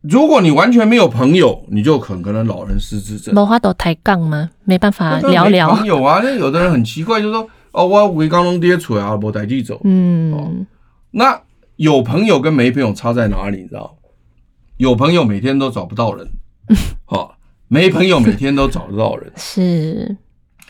[0.00, 3.34] 如果你完全没有朋友，你就很可能老人失智症。
[3.34, 4.50] 没话都抬杠吗？
[4.64, 5.74] 没办法聊聊。
[5.74, 9.80] 朋友啊，那有的人很奇怪，就是说哦，我回刚刚跌出来啊，没带地走。
[9.84, 10.66] 嗯，
[11.12, 11.40] 那
[11.76, 13.58] 有朋友跟没朋友差在哪里？
[13.58, 13.94] 你知道？
[14.78, 16.28] 有朋友每天都找不到人，
[17.04, 17.36] 好，
[17.66, 19.30] 没朋友每天都找得到人。
[19.36, 20.16] 是，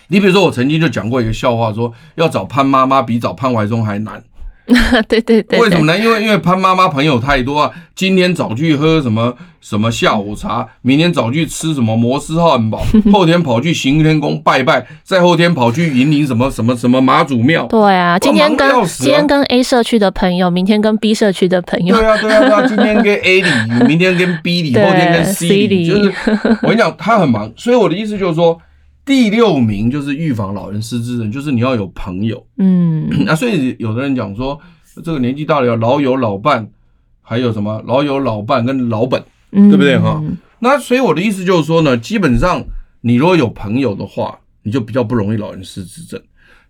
[0.09, 4.25] 你比如说，我曾经就讲过一个笑话，说要找潘妈妈比找潘怀忠还难。
[5.09, 5.99] 对对对，为什么呢？
[5.99, 17.65] 因为因为潘妈妈朋友太多啊，今天早去喝什么什么下午茶，明天早去吃什么摩斯汉堡， 后天跑去行天宫拜拜，再后天跑去云林什么什么什么妈祖庙。
[17.67, 21.97] 对啊，今天跟今天跟 A 社区的朋友，明天跟 B 社区的朋友。
[21.97, 23.51] 对啊对啊对啊， 今天跟 A 里，
[23.87, 26.13] 明天跟 B 里，后天跟 C 里，就是
[26.63, 27.51] 我跟你讲，他很忙。
[27.57, 28.59] 所以我的意思就是说。
[29.09, 32.47] 第六名就是预防老人失智症，就是你要有朋友。
[32.59, 34.61] 嗯， 那所以有的人讲说，
[35.03, 36.69] 这个年纪大了要老友老伴，
[37.23, 40.23] 还有什么老友老伴跟老本，对不对哈？
[40.59, 42.63] 那所以我的意思就是说呢，基本上
[43.01, 46.21] 你如果有朋友的话，你就比较不容易老人失智症。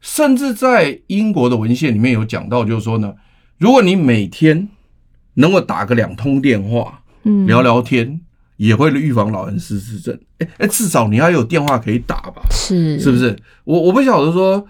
[0.01, 3.13] 甚至在英国的文献里面有讲到，就是说呢，
[3.59, 4.69] 如果你每天
[5.35, 8.21] 能够打个两通电话，嗯，聊聊天。
[8.59, 12.43] 也会预防老人失智症，哎哎，至少你还有电话可以打吧？
[12.51, 13.35] 是，是不是？
[13.65, 14.67] 我我不晓得说，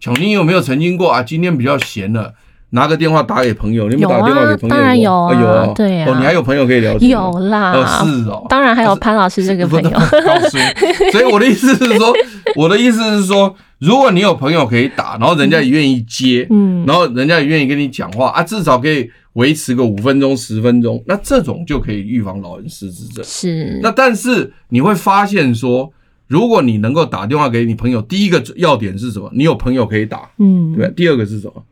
[0.00, 1.22] 巧妮有没有曾经过啊？
[1.22, 2.34] 今天比较闲了，
[2.76, 4.76] 拿个电话打给朋友，你有没有打电话给朋友？
[4.76, 6.10] 当然有啊，有啊，对啊。
[6.10, 7.10] 哦，你还有朋友可以聊天？
[7.10, 7.72] 有啦，
[8.04, 8.44] 是哦。
[8.48, 9.90] 当然还有潘老师这个朋友。
[11.10, 12.12] 所以我的意思是说，
[12.54, 19.10] 我的意思是说，如果你有朋友可以打，然后人家也愿意接，嗯，然后人家也愿意跟你讲话啊，至少可以。
[19.36, 23.22] 维持个五分钟、十分钟，那这种就可以预防老人失智症。
[23.22, 23.78] 是。
[23.82, 25.92] 那但是你会发现说，
[26.26, 29.30] 如果你能够打电话给你朋友，第一个要点是什么？
[29.34, 30.90] 你有朋友可以打，嗯，对。
[30.96, 31.62] 第二个是什么？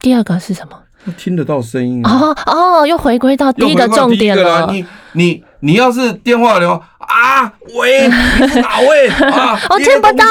[0.00, 0.78] 第二个是什么？
[1.16, 4.68] 听得到声音哦哦，又回归到第一个重点了。
[4.70, 9.58] 你你你要是电话的话啊，喂，哪位 啊？
[9.70, 10.24] 我听不到。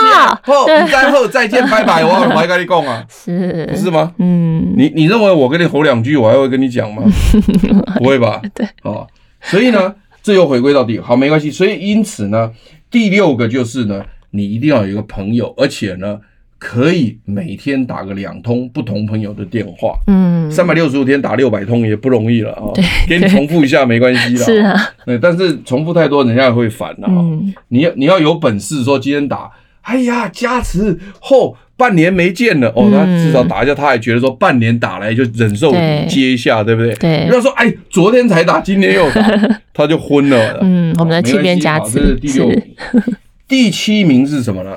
[0.44, 2.04] 后，然后再见，拜拜。
[2.06, 4.14] 我 我还跟你讲啊，是，不是吗？
[4.20, 7.02] 嗯，你你认为我跟你吼两句，我还会跟你讲吗？
[7.98, 8.40] 不会吧？
[8.54, 9.08] 对，哦，
[9.42, 11.50] 所以呢，这又回归到第好，没关系。
[11.50, 12.52] 所以因此呢，
[12.92, 16.20] 第六个就是呢，你一定要有一个朋友，而且呢。
[16.60, 22.72] 可以每天打个两通不同朋友的电话，嗯，三百六十五天打六百通也不容易了啊。
[22.74, 24.40] 对，给你重复一下没关系的。
[24.46, 27.54] 是啊，对，但是重复太多，人家也会烦的嗯。
[27.68, 35.72] 你要你要有本事说今天打，哎呀，加持后半年没见了哦，他至少打一下，他还觉得说半年打来就忍受
[36.10, 36.92] 接一下，对不对？
[36.96, 37.28] 对。
[37.28, 39.22] 不要说哎，昨天才打，今天又打，
[39.76, 40.58] 他就昏了。
[40.62, 42.64] 嗯，我们的七边加持，这是第六名。
[43.48, 44.76] 第七名是什么呢？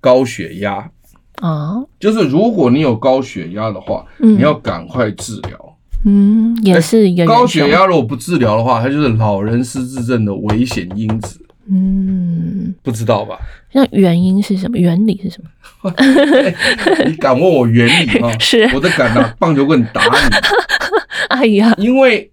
[0.00, 0.90] 高血压。
[1.36, 5.76] 啊，就是如果你有高血压的话，你要赶快治疗。
[6.04, 11.40] 嗯，也是一个高血压，如果不治疗的话，它就是老人失智症的危险因子。
[11.68, 13.38] 嗯，不知道吧？
[13.72, 14.78] 那原因是什么？
[14.78, 15.92] 原理是什么？
[17.06, 18.30] 你敢问我原理啊？
[18.38, 20.36] 是，我都敢拿棒球棍打你。
[21.28, 22.30] 哎呀，因为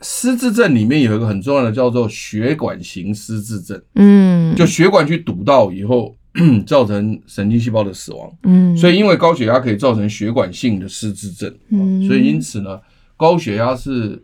[0.00, 3.80] 失智症里面有一个很重要的叫做血管型失智症。
[3.94, 6.16] 嗯，就血管去堵到以后。
[6.66, 12.80] 造成神经细胞的死亡，嗯，所以因为高血压可以造成血管性的失智症，嗯，所以因此呢，
[13.16, 14.20] 高血压是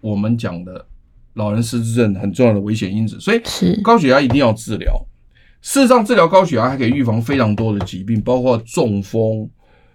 [0.00, 0.84] 我们讲的
[1.34, 3.40] 老人失智症很重要的危险因子，所以
[3.82, 4.94] 高血压一定要治疗。
[5.60, 9.48] 事实上，治疗高血压还可以预防非常多的疾病，包括中风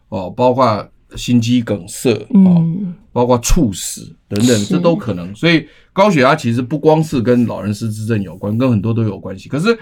[0.10, 2.66] 哦，包括心肌梗塞哦，
[3.12, 5.34] 包括猝死等等，这都可能。
[5.36, 9.48] 所以高血压其实不光是跟老人失智症有关，跟很多都有关系。
[9.48, 9.78] 可是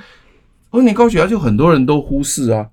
[0.78, 2.67] 二年高血压就很多人都忽视啊。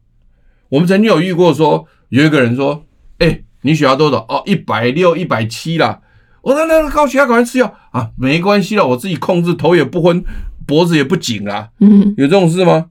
[0.69, 2.85] 我们曾经有遇过说，有一个人说
[3.19, 4.19] ：“哎、欸，你血压多少？
[4.29, 6.01] 哦，一百六、一百七啦。”
[6.43, 10.23] 我说：“那那高血压赶快吃药啊，没关系了，我自己控制，头也不昏，
[10.67, 12.87] 脖子也不紧啦。”嗯，有这种事吗？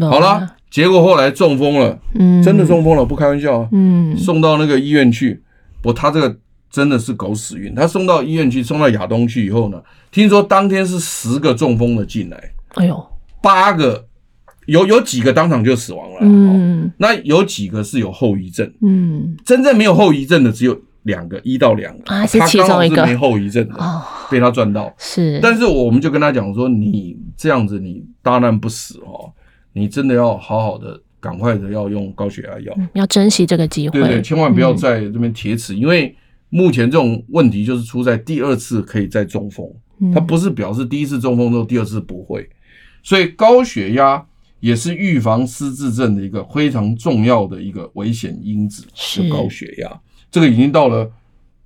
[0.00, 3.68] 啊、好了，结果后来中风了，嗯，真的中风了，不开玩笑啊。
[3.72, 5.42] 嗯，送到那个医院去，
[5.80, 6.36] 不，他这个
[6.70, 7.74] 真的是狗屎运。
[7.74, 13.06] 他送到医院去，送到亚东去以后呢，听说当天是十个中风的进来，哎呦，
[13.40, 14.06] 八个。
[14.66, 24.00] 有有几个当场就死亡了，嗯，那有几个是有后遗症，嗯，真正没有后遗症的只有两个，一到两个，啊，是其中一个，没后遗症的，哦，
[24.30, 29.32] 被他赚到，是，但是我们就跟他讲说，你这样子你大难不死哦，
[29.72, 36.14] 你真的要好好的，赶快的要用高血压药，要珍惜这个机会，对对，千万不要在这边铁齿，因为
[36.50, 39.66] 目前这种问题就是出在第二次可以再中风，
[40.14, 42.48] 它不是表示第一次中风之后第二次不会，
[43.02, 44.24] 所以高血压。
[44.62, 50.00] 也是预防失智症的一个非常重要的一个危险因子，是高血压。
[50.30, 51.10] 这个已经到了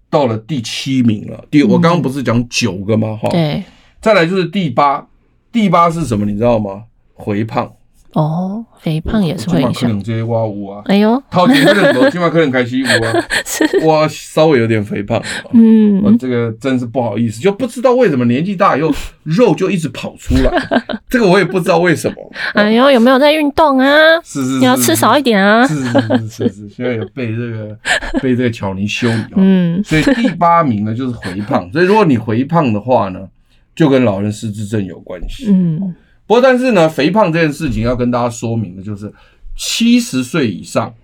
[0.09, 1.45] 到了第七名了。
[1.51, 3.15] 第我刚刚不是讲九个吗？
[3.21, 3.63] 哈，对。
[4.01, 5.07] 再来就是第八，
[5.53, 6.25] 第八是什么？
[6.25, 6.85] 你知道吗？
[7.19, 7.71] 肥胖。
[8.17, 10.03] 哦，肥胖也是会影响。
[10.03, 13.13] 这些哇呜啊，哎呦，掏钱可能多， 起码可能开心五啊，
[13.85, 18.91] 我稍微有点肥胖，嗯，我这个真是不好意思，就不知道为什么年纪大以后
[19.25, 20.51] 肉就一直跑出来，
[21.11, 22.17] 这个我也不知道为什么。
[22.55, 23.87] 哎呦，有没有在运动啊？
[24.25, 25.67] 是是，你要吃少一点啊。
[25.67, 27.79] 是是是是是，现在有被这个
[28.23, 33.29] 被这个巧尼修理，嗯，所以第八名呢就是肥胖，所以如果你肥胖的话呢，
[33.75, 35.95] 就跟老人失智症有关系，嗯。
[36.27, 39.13] 不过，但是呢，肥胖这件事情要跟大家说明的就是，
[39.57, 40.95] 七十岁以上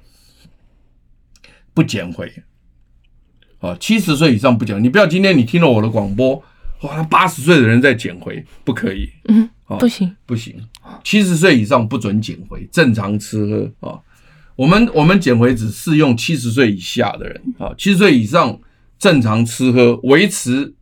[1.72, 2.32] 不减肥。
[3.60, 4.82] 啊，七十岁以上不减。
[4.82, 6.42] 你不要今天你听了我的广播，
[6.80, 10.56] 哇，八十岁的人在减肥，不可以，嗯，啊不行，不行，
[11.04, 13.88] 七十岁以上不准减肥，正常吃喝。
[13.88, 14.00] 啊。
[14.56, 17.40] 我们我们减肥只适用七十岁以下的人。
[17.58, 18.58] 啊，七十岁以上
[18.98, 20.74] 正常吃喝，维持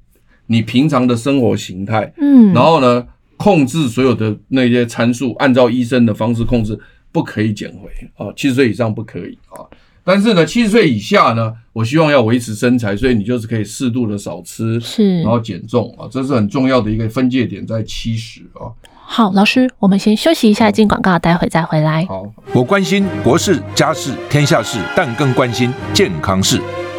[0.47, 3.07] 你平常的生活形态，嗯，然后呢，
[3.43, 6.79] 控制所有的那些参数，按照医生的方式控制，
[7.11, 8.31] 不可以减肥啊。
[8.37, 9.65] 七十岁以上不可以啊，
[10.05, 18.69] 但是呢，七十岁以下呢，我希望要维持身材，所以你就是可以适度的少吃，是，然后减重啊，这是很重要的一个分界点在七十啊。
[18.93, 22.05] 好，老师，我们先休息一下，进广告，待会再回来。
[22.05, 26.61] 好，我关心国事、家事、天下事，但更关心健康事。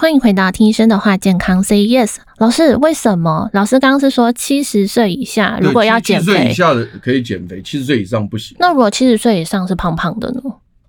[0.00, 2.16] 欢迎回到听医生的话，健康 Say Yes。
[2.38, 3.50] 老师，为什么？
[3.52, 8.56] 老师刚刚是说七十岁以下如果要减肥，七十岁以下的可以减肥，七十岁以上不行。
[8.58, 10.40] 那如果七十岁以上是胖胖的呢？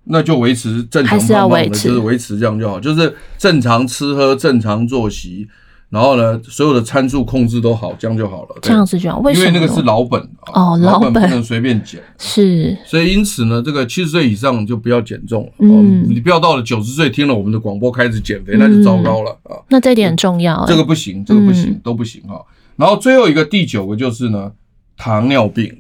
[0.06, 5.46] 那就维持正常胖胖的，还是要维持，就是维持这样就好，就是正常吃喝，正常作息。
[5.92, 8.56] 然后呢，所有的参数控制都好，这样就好了。
[8.62, 9.46] 这样子就好，为什么？
[9.46, 10.22] 因为那个是老本
[10.54, 12.02] 哦，老本不能随便减。
[12.18, 15.52] 是，所以因此呢，这个七十岁以上就不要减重了。
[15.60, 19.60] 嗯，你不要到了九十岁听了我们的广播开始减肥，那就糟糕了啊。
[19.68, 20.66] 那这点很重要。
[20.66, 22.42] 这个不行，这个不行，都不行哈。
[22.78, 24.50] 然后最后一个第九个就是呢，
[24.96, 25.78] 糖尿病。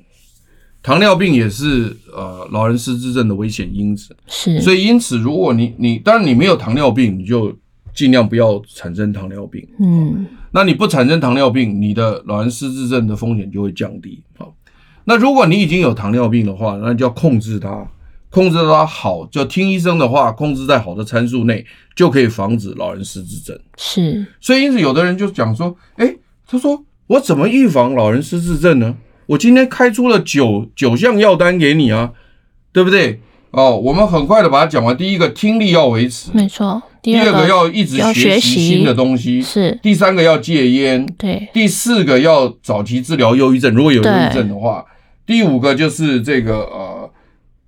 [0.83, 4.13] 糖尿病也是呃老人失智症的危险因子。
[4.27, 7.55] 是，所以因此如果你你当然你没有糖尿病，你就。
[7.93, 9.67] 尽量不要产生糖尿病。
[9.79, 14.21] 嗯，那你不产生糖尿病，你的老人失智症的风险就会降低。
[14.37, 14.53] 好，
[15.05, 17.87] 那如果你已经有糖尿病的话，那就要控制它，
[18.29, 21.65] 控制它好，就听医生的话，控制在好的参数内，
[21.95, 23.59] 就可以防止老人失智症。
[23.77, 26.17] 是，所以因此有的人就讲说，诶，
[26.47, 28.95] 他说我怎么预防老人失智症呢？
[29.27, 32.11] 我今天开出了九九项药单给你啊，
[32.73, 33.21] 对不对？
[33.51, 34.95] 哦，我们很快的把它讲完。
[34.95, 36.81] 第一个，听力要维持，没错。
[37.01, 39.77] 第二个要一直学习新的东西，是。
[39.81, 41.49] 第三个要戒烟，对。
[41.51, 44.85] 第四个要早期治疗忧郁症，如果有忧郁症的话。
[45.25, 47.09] 第五个就是这个呃，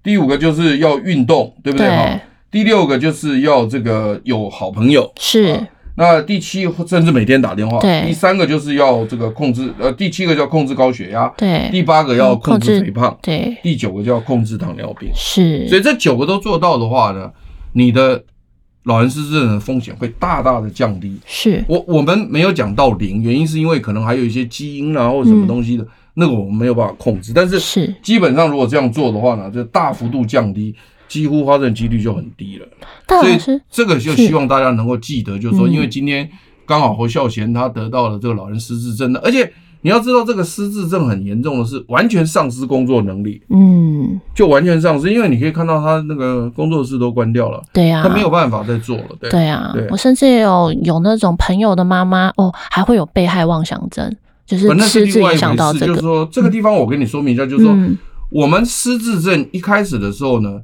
[0.03, 1.87] 第五个就是要运动，对不对？
[1.87, 2.19] 哈。
[2.51, 5.59] 第六个就是要这个有好朋友，是。
[5.95, 7.79] 那第七甚至每天打电话。
[7.79, 8.03] 对。
[8.05, 11.69] 第三个就是要这个控制，呃，第七个叫控制高血压，对。
[11.71, 13.57] 第八个要控制肥胖，对。
[13.63, 15.67] 第九个叫控制糖尿病，是。
[15.69, 17.31] 所以这九个都做到的话呢，
[17.71, 18.23] 你的。
[18.83, 21.17] 老人失智症的风险会大大的降低。
[21.25, 27.31] 是我我们没有讲到零，原因是因为可能还有一些基因啊或什么东西的，嗯、那个我们没有办法控制。
[27.33, 30.75] 但是是基本上如果这样做的话呢，就大幅度降低
[31.07, 32.67] 几乎发生几率就很低了。
[33.07, 36.29] 所以这个就希望大家能够记得，就是说，因为今天
[36.65, 39.51] 刚好侯孝贤他得到了这个老人失智症的，而且。
[39.83, 54.09] 你要知道，这个失智症很严重的是完全丧失工作能力，嗯，就完全丧失，因为你可以看到他那个工作室都关掉了，对呀，他没有办法再做了，对，对啊，我甚至也有有那种朋友的妈妈哦，还会有被害妄想症，
[54.45, 57.75] 就是失智影响到这个，就是说这个地方我跟你说明一下，就是说
[58.29, 60.61] 我们失智症一开始的时候呢，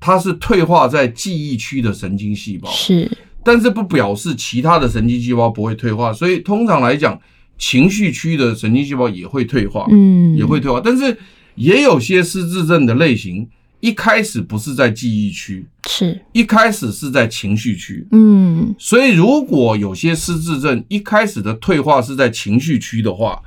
[0.00, 3.10] 它是退化在记忆区的神经细胞，是，
[3.44, 7.20] 但是不表示其他的神经细胞不会退化，所以通常来讲。
[7.62, 11.16] 情绪区的神经细胞也会退化，嗯，也会退化，但是
[11.54, 13.48] 也有些失智症的类型，
[13.78, 16.20] 一开始不是在记忆区，是。
[16.32, 23.40] 一开始是在情绪区，嗯，所以如果有些失智症一开始的退化是在情绪区的话，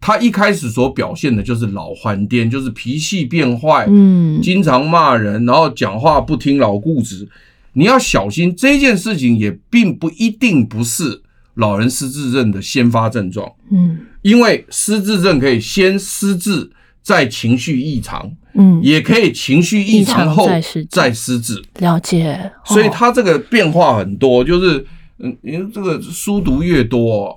[0.00, 7.28] 他一开始所表现的就是老顽颠，就是脾气变坏，嗯，经常骂人，然后讲话不听，老固执，
[7.74, 11.20] 你要小心这件事情，也并不一定不是。
[11.58, 16.70] 老人失智症的先发症状，嗯，因为失智症可以先失智，
[17.02, 20.48] 再情绪异常，嗯，也可以情绪异常后
[20.88, 21.60] 再失智。
[21.80, 24.86] 了解，所以它这个变化很多，就是
[25.18, 27.36] 嗯，因为这个书读越多，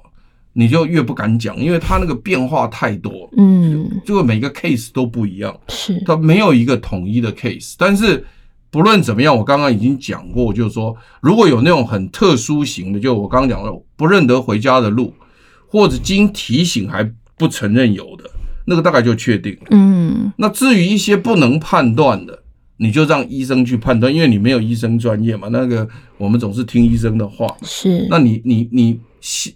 [0.54, 6.00] 你就越不敢讲，因为他那个变化太多，嗯，这个每个 case 都不一样，是。
[6.06, 8.24] 它没有一个统一的 case，但是。
[8.72, 15.14] 不论怎么样，我刚刚已经讲过，就是说，如果有那种很特殊型的，就我刚刚讲的不认得回家的路，
[15.68, 17.08] 或者经提醒还
[17.38, 18.24] 不承认有的，
[18.66, 19.68] 那个大概就确定了。
[19.72, 22.42] 嗯，那至于一些不能判断的，
[22.78, 25.50] 你就让医生去判断，因为你没有医生专业嘛。
[25.52, 25.86] 那个
[26.18, 27.54] 我们总是听医生的话。
[27.64, 28.08] 是。
[28.10, 29.00] 那你你你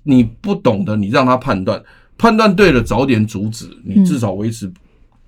[0.03, 1.81] 你不懂的，你让他判断，
[2.17, 4.69] 判断对了，早点阻止，你至少维持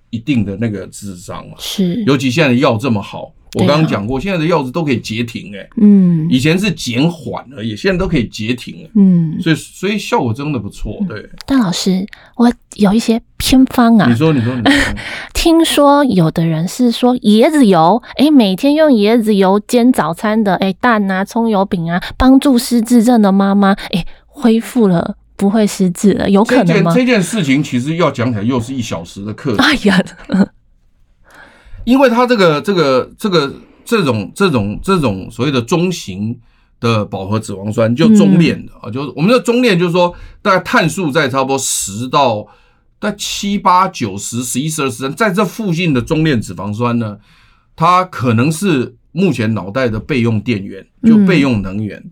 [0.09, 1.55] 一定的那个智商嘛。
[1.57, 2.03] 是。
[2.05, 3.33] 尤其现在的药这么好。
[3.53, 11.27] 我刚刚讲过，现在的药子都可以截停，哎，嗯，以前是减缓而已，现在都可以截停，嗯，所以所以效果真的不错，对。
[11.45, 12.05] 但老师，
[12.35, 14.93] 我有一些偏方啊，你说你说你说，
[15.33, 26.91] 听说有的人是说椰子油，哎，每天用椰子油煎早餐的，哎，蛋啊，葱油饼啊，帮助失智症的妈妈，哎，恢复了，不会失智了，有可能吗？
[26.93, 29.65] 这件，事情其实要讲起来又是一小时的课程。
[29.65, 30.03] 哎呀。
[31.85, 33.53] 因为它这个这个这个
[33.85, 36.37] 这种这种这种所谓的中型
[36.81, 42.45] 的饱和脂肪酸，就中链的啊，就是我们的中链，就是说大概碳数在差不多十到
[42.99, 47.17] 在七八九十十一十二十三，在这附近的中链脂肪酸呢，
[47.73, 52.03] 它可能是目前脑袋的备用电源，就备用能源。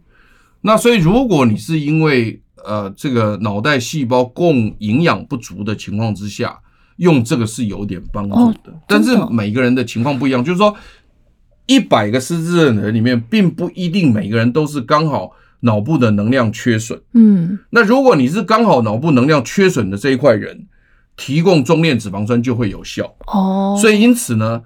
[0.61, 6.59] 那所以如果你是因为呃这个脑袋细胞供营养不足的情况之下。
[6.97, 10.73] 用这个是有点帮助的，但是每个人的情况不一样，就是说，
[11.65, 16.97] 一百个失智症的人里面，并不一定每个人都是刚好脑部的能量缺损。
[17.11, 20.67] 嗯，那如果你是刚好脑部能量缺损的这一块人，
[21.17, 23.13] 提供中链脂肪酸就会有效。
[23.27, 24.61] 哦，所以因此呢，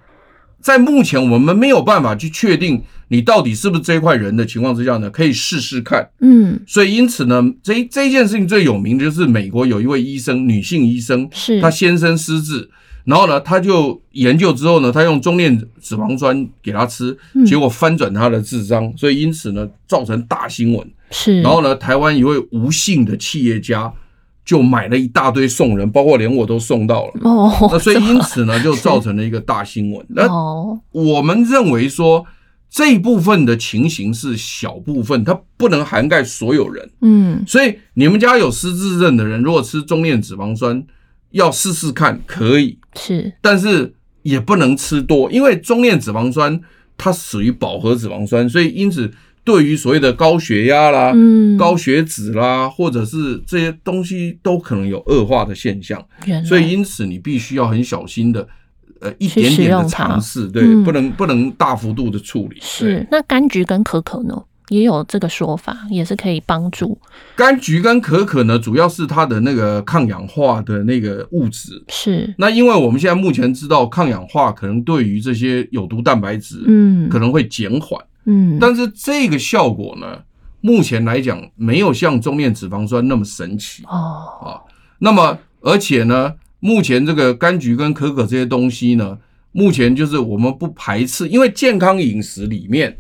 [0.62, 6.08] 在目前我们没有办法去确定你到底是不是这一块人的情况之下呢，可以试试看。
[6.20, 12.70] 嗯，所以因此呢，这这一件事情最有名的就是美国有一位医生，女性医生，是她先生失智，
[13.06, 20.88] 然后呢，她就研究之后呢，她用中链脂肪酸给她吃，结果翻转她的智商，所以因此呢，造成大新闻。
[21.12, 23.92] 是，然后呢，台湾一位吴姓的企业家
[24.50, 27.12] 就买了一大堆送人，包括连我都送到了。
[27.22, 30.04] 哦，那所以因此呢，就造成了一个大新闻。
[30.10, 32.26] 那哦，我们认为说。
[32.72, 36.88] 这一部分的情形是小部分，它不能涵盖所有人。
[37.02, 40.86] 嗯，所以你们家有失智症的人，如果吃中链脂肪酸，
[41.32, 46.62] 要试试看，可以是，但是也不能吃多，因为中链脂肪酸
[46.96, 49.12] 它属于饱和脂肪酸，所以因此
[49.44, 56.04] 对于所谓的高血压啦、嗯、高血脂啦，或者是这些东西都可能有恶化的现象。
[56.46, 58.48] 所以因此你必须要很小心的。
[59.02, 62.58] 呃，一点点的尝试，对，嗯、不能不能大幅度的处理。
[62.60, 67.00] 是，那柑橘跟可可呢，也有这个说法，也是可以帮助。
[67.38, 71.82] 柑橘跟可可呢，主要是它的那个抗氧化的那个物质。
[71.88, 72.36] 是。
[72.38, 77.98] 那因为我们现在目前知道，抗氧化可能对于这些有毒蛋白质，嗯，可能会减缓，
[78.30, 80.20] 嗯，但是这个效果呢，
[80.62, 84.40] 目前来讲没有像中链脂肪酸那么神奇哦。
[84.42, 84.48] 啊，
[85.00, 86.34] 那么而且呢。
[86.62, 89.18] 目前这个柑橘跟可可这些东西呢，
[89.54, 92.94] 目前就是我们不排斥，因为健康饮食里面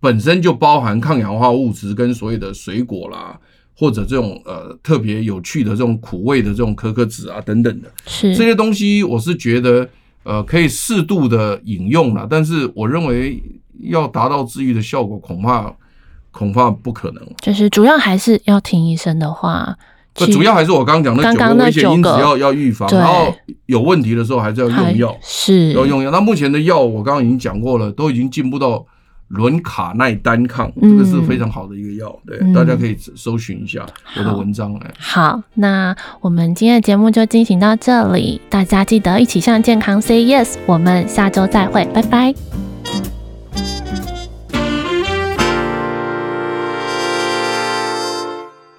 [0.00, 3.38] 本身就包含抗氧化物质跟所有的水果啦，
[3.76, 9.86] 或者这种呃特别有趣的这种苦味的这种可可脂啊等等的，是这些东西，我是觉得
[10.22, 13.42] 呃，可以适度的饮用了，但是我认为
[13.80, 15.72] 要达到治愈的效果，恐怕
[16.30, 17.22] 恐怕不可能。
[17.40, 19.76] 就是主要还是要听医生的话。
[20.14, 26.10] 不，主要还是我刚刚讲的九个危险因子要要预防，然后有问题的时候还是要用药，是要用药。
[26.10, 28.84] 那目前的药我刚刚已经讲过了，都已经进步到
[29.28, 33.86] 伦卡奈单抗，这个是非常好的一个药，对，嗯、大家可以搜寻一下
[34.18, 34.74] 我的文章。
[34.80, 42.71] 哎，好，那我们今天的节目就进行到这里，大家记得一起向健康 say yes，我们下周再会，拜拜。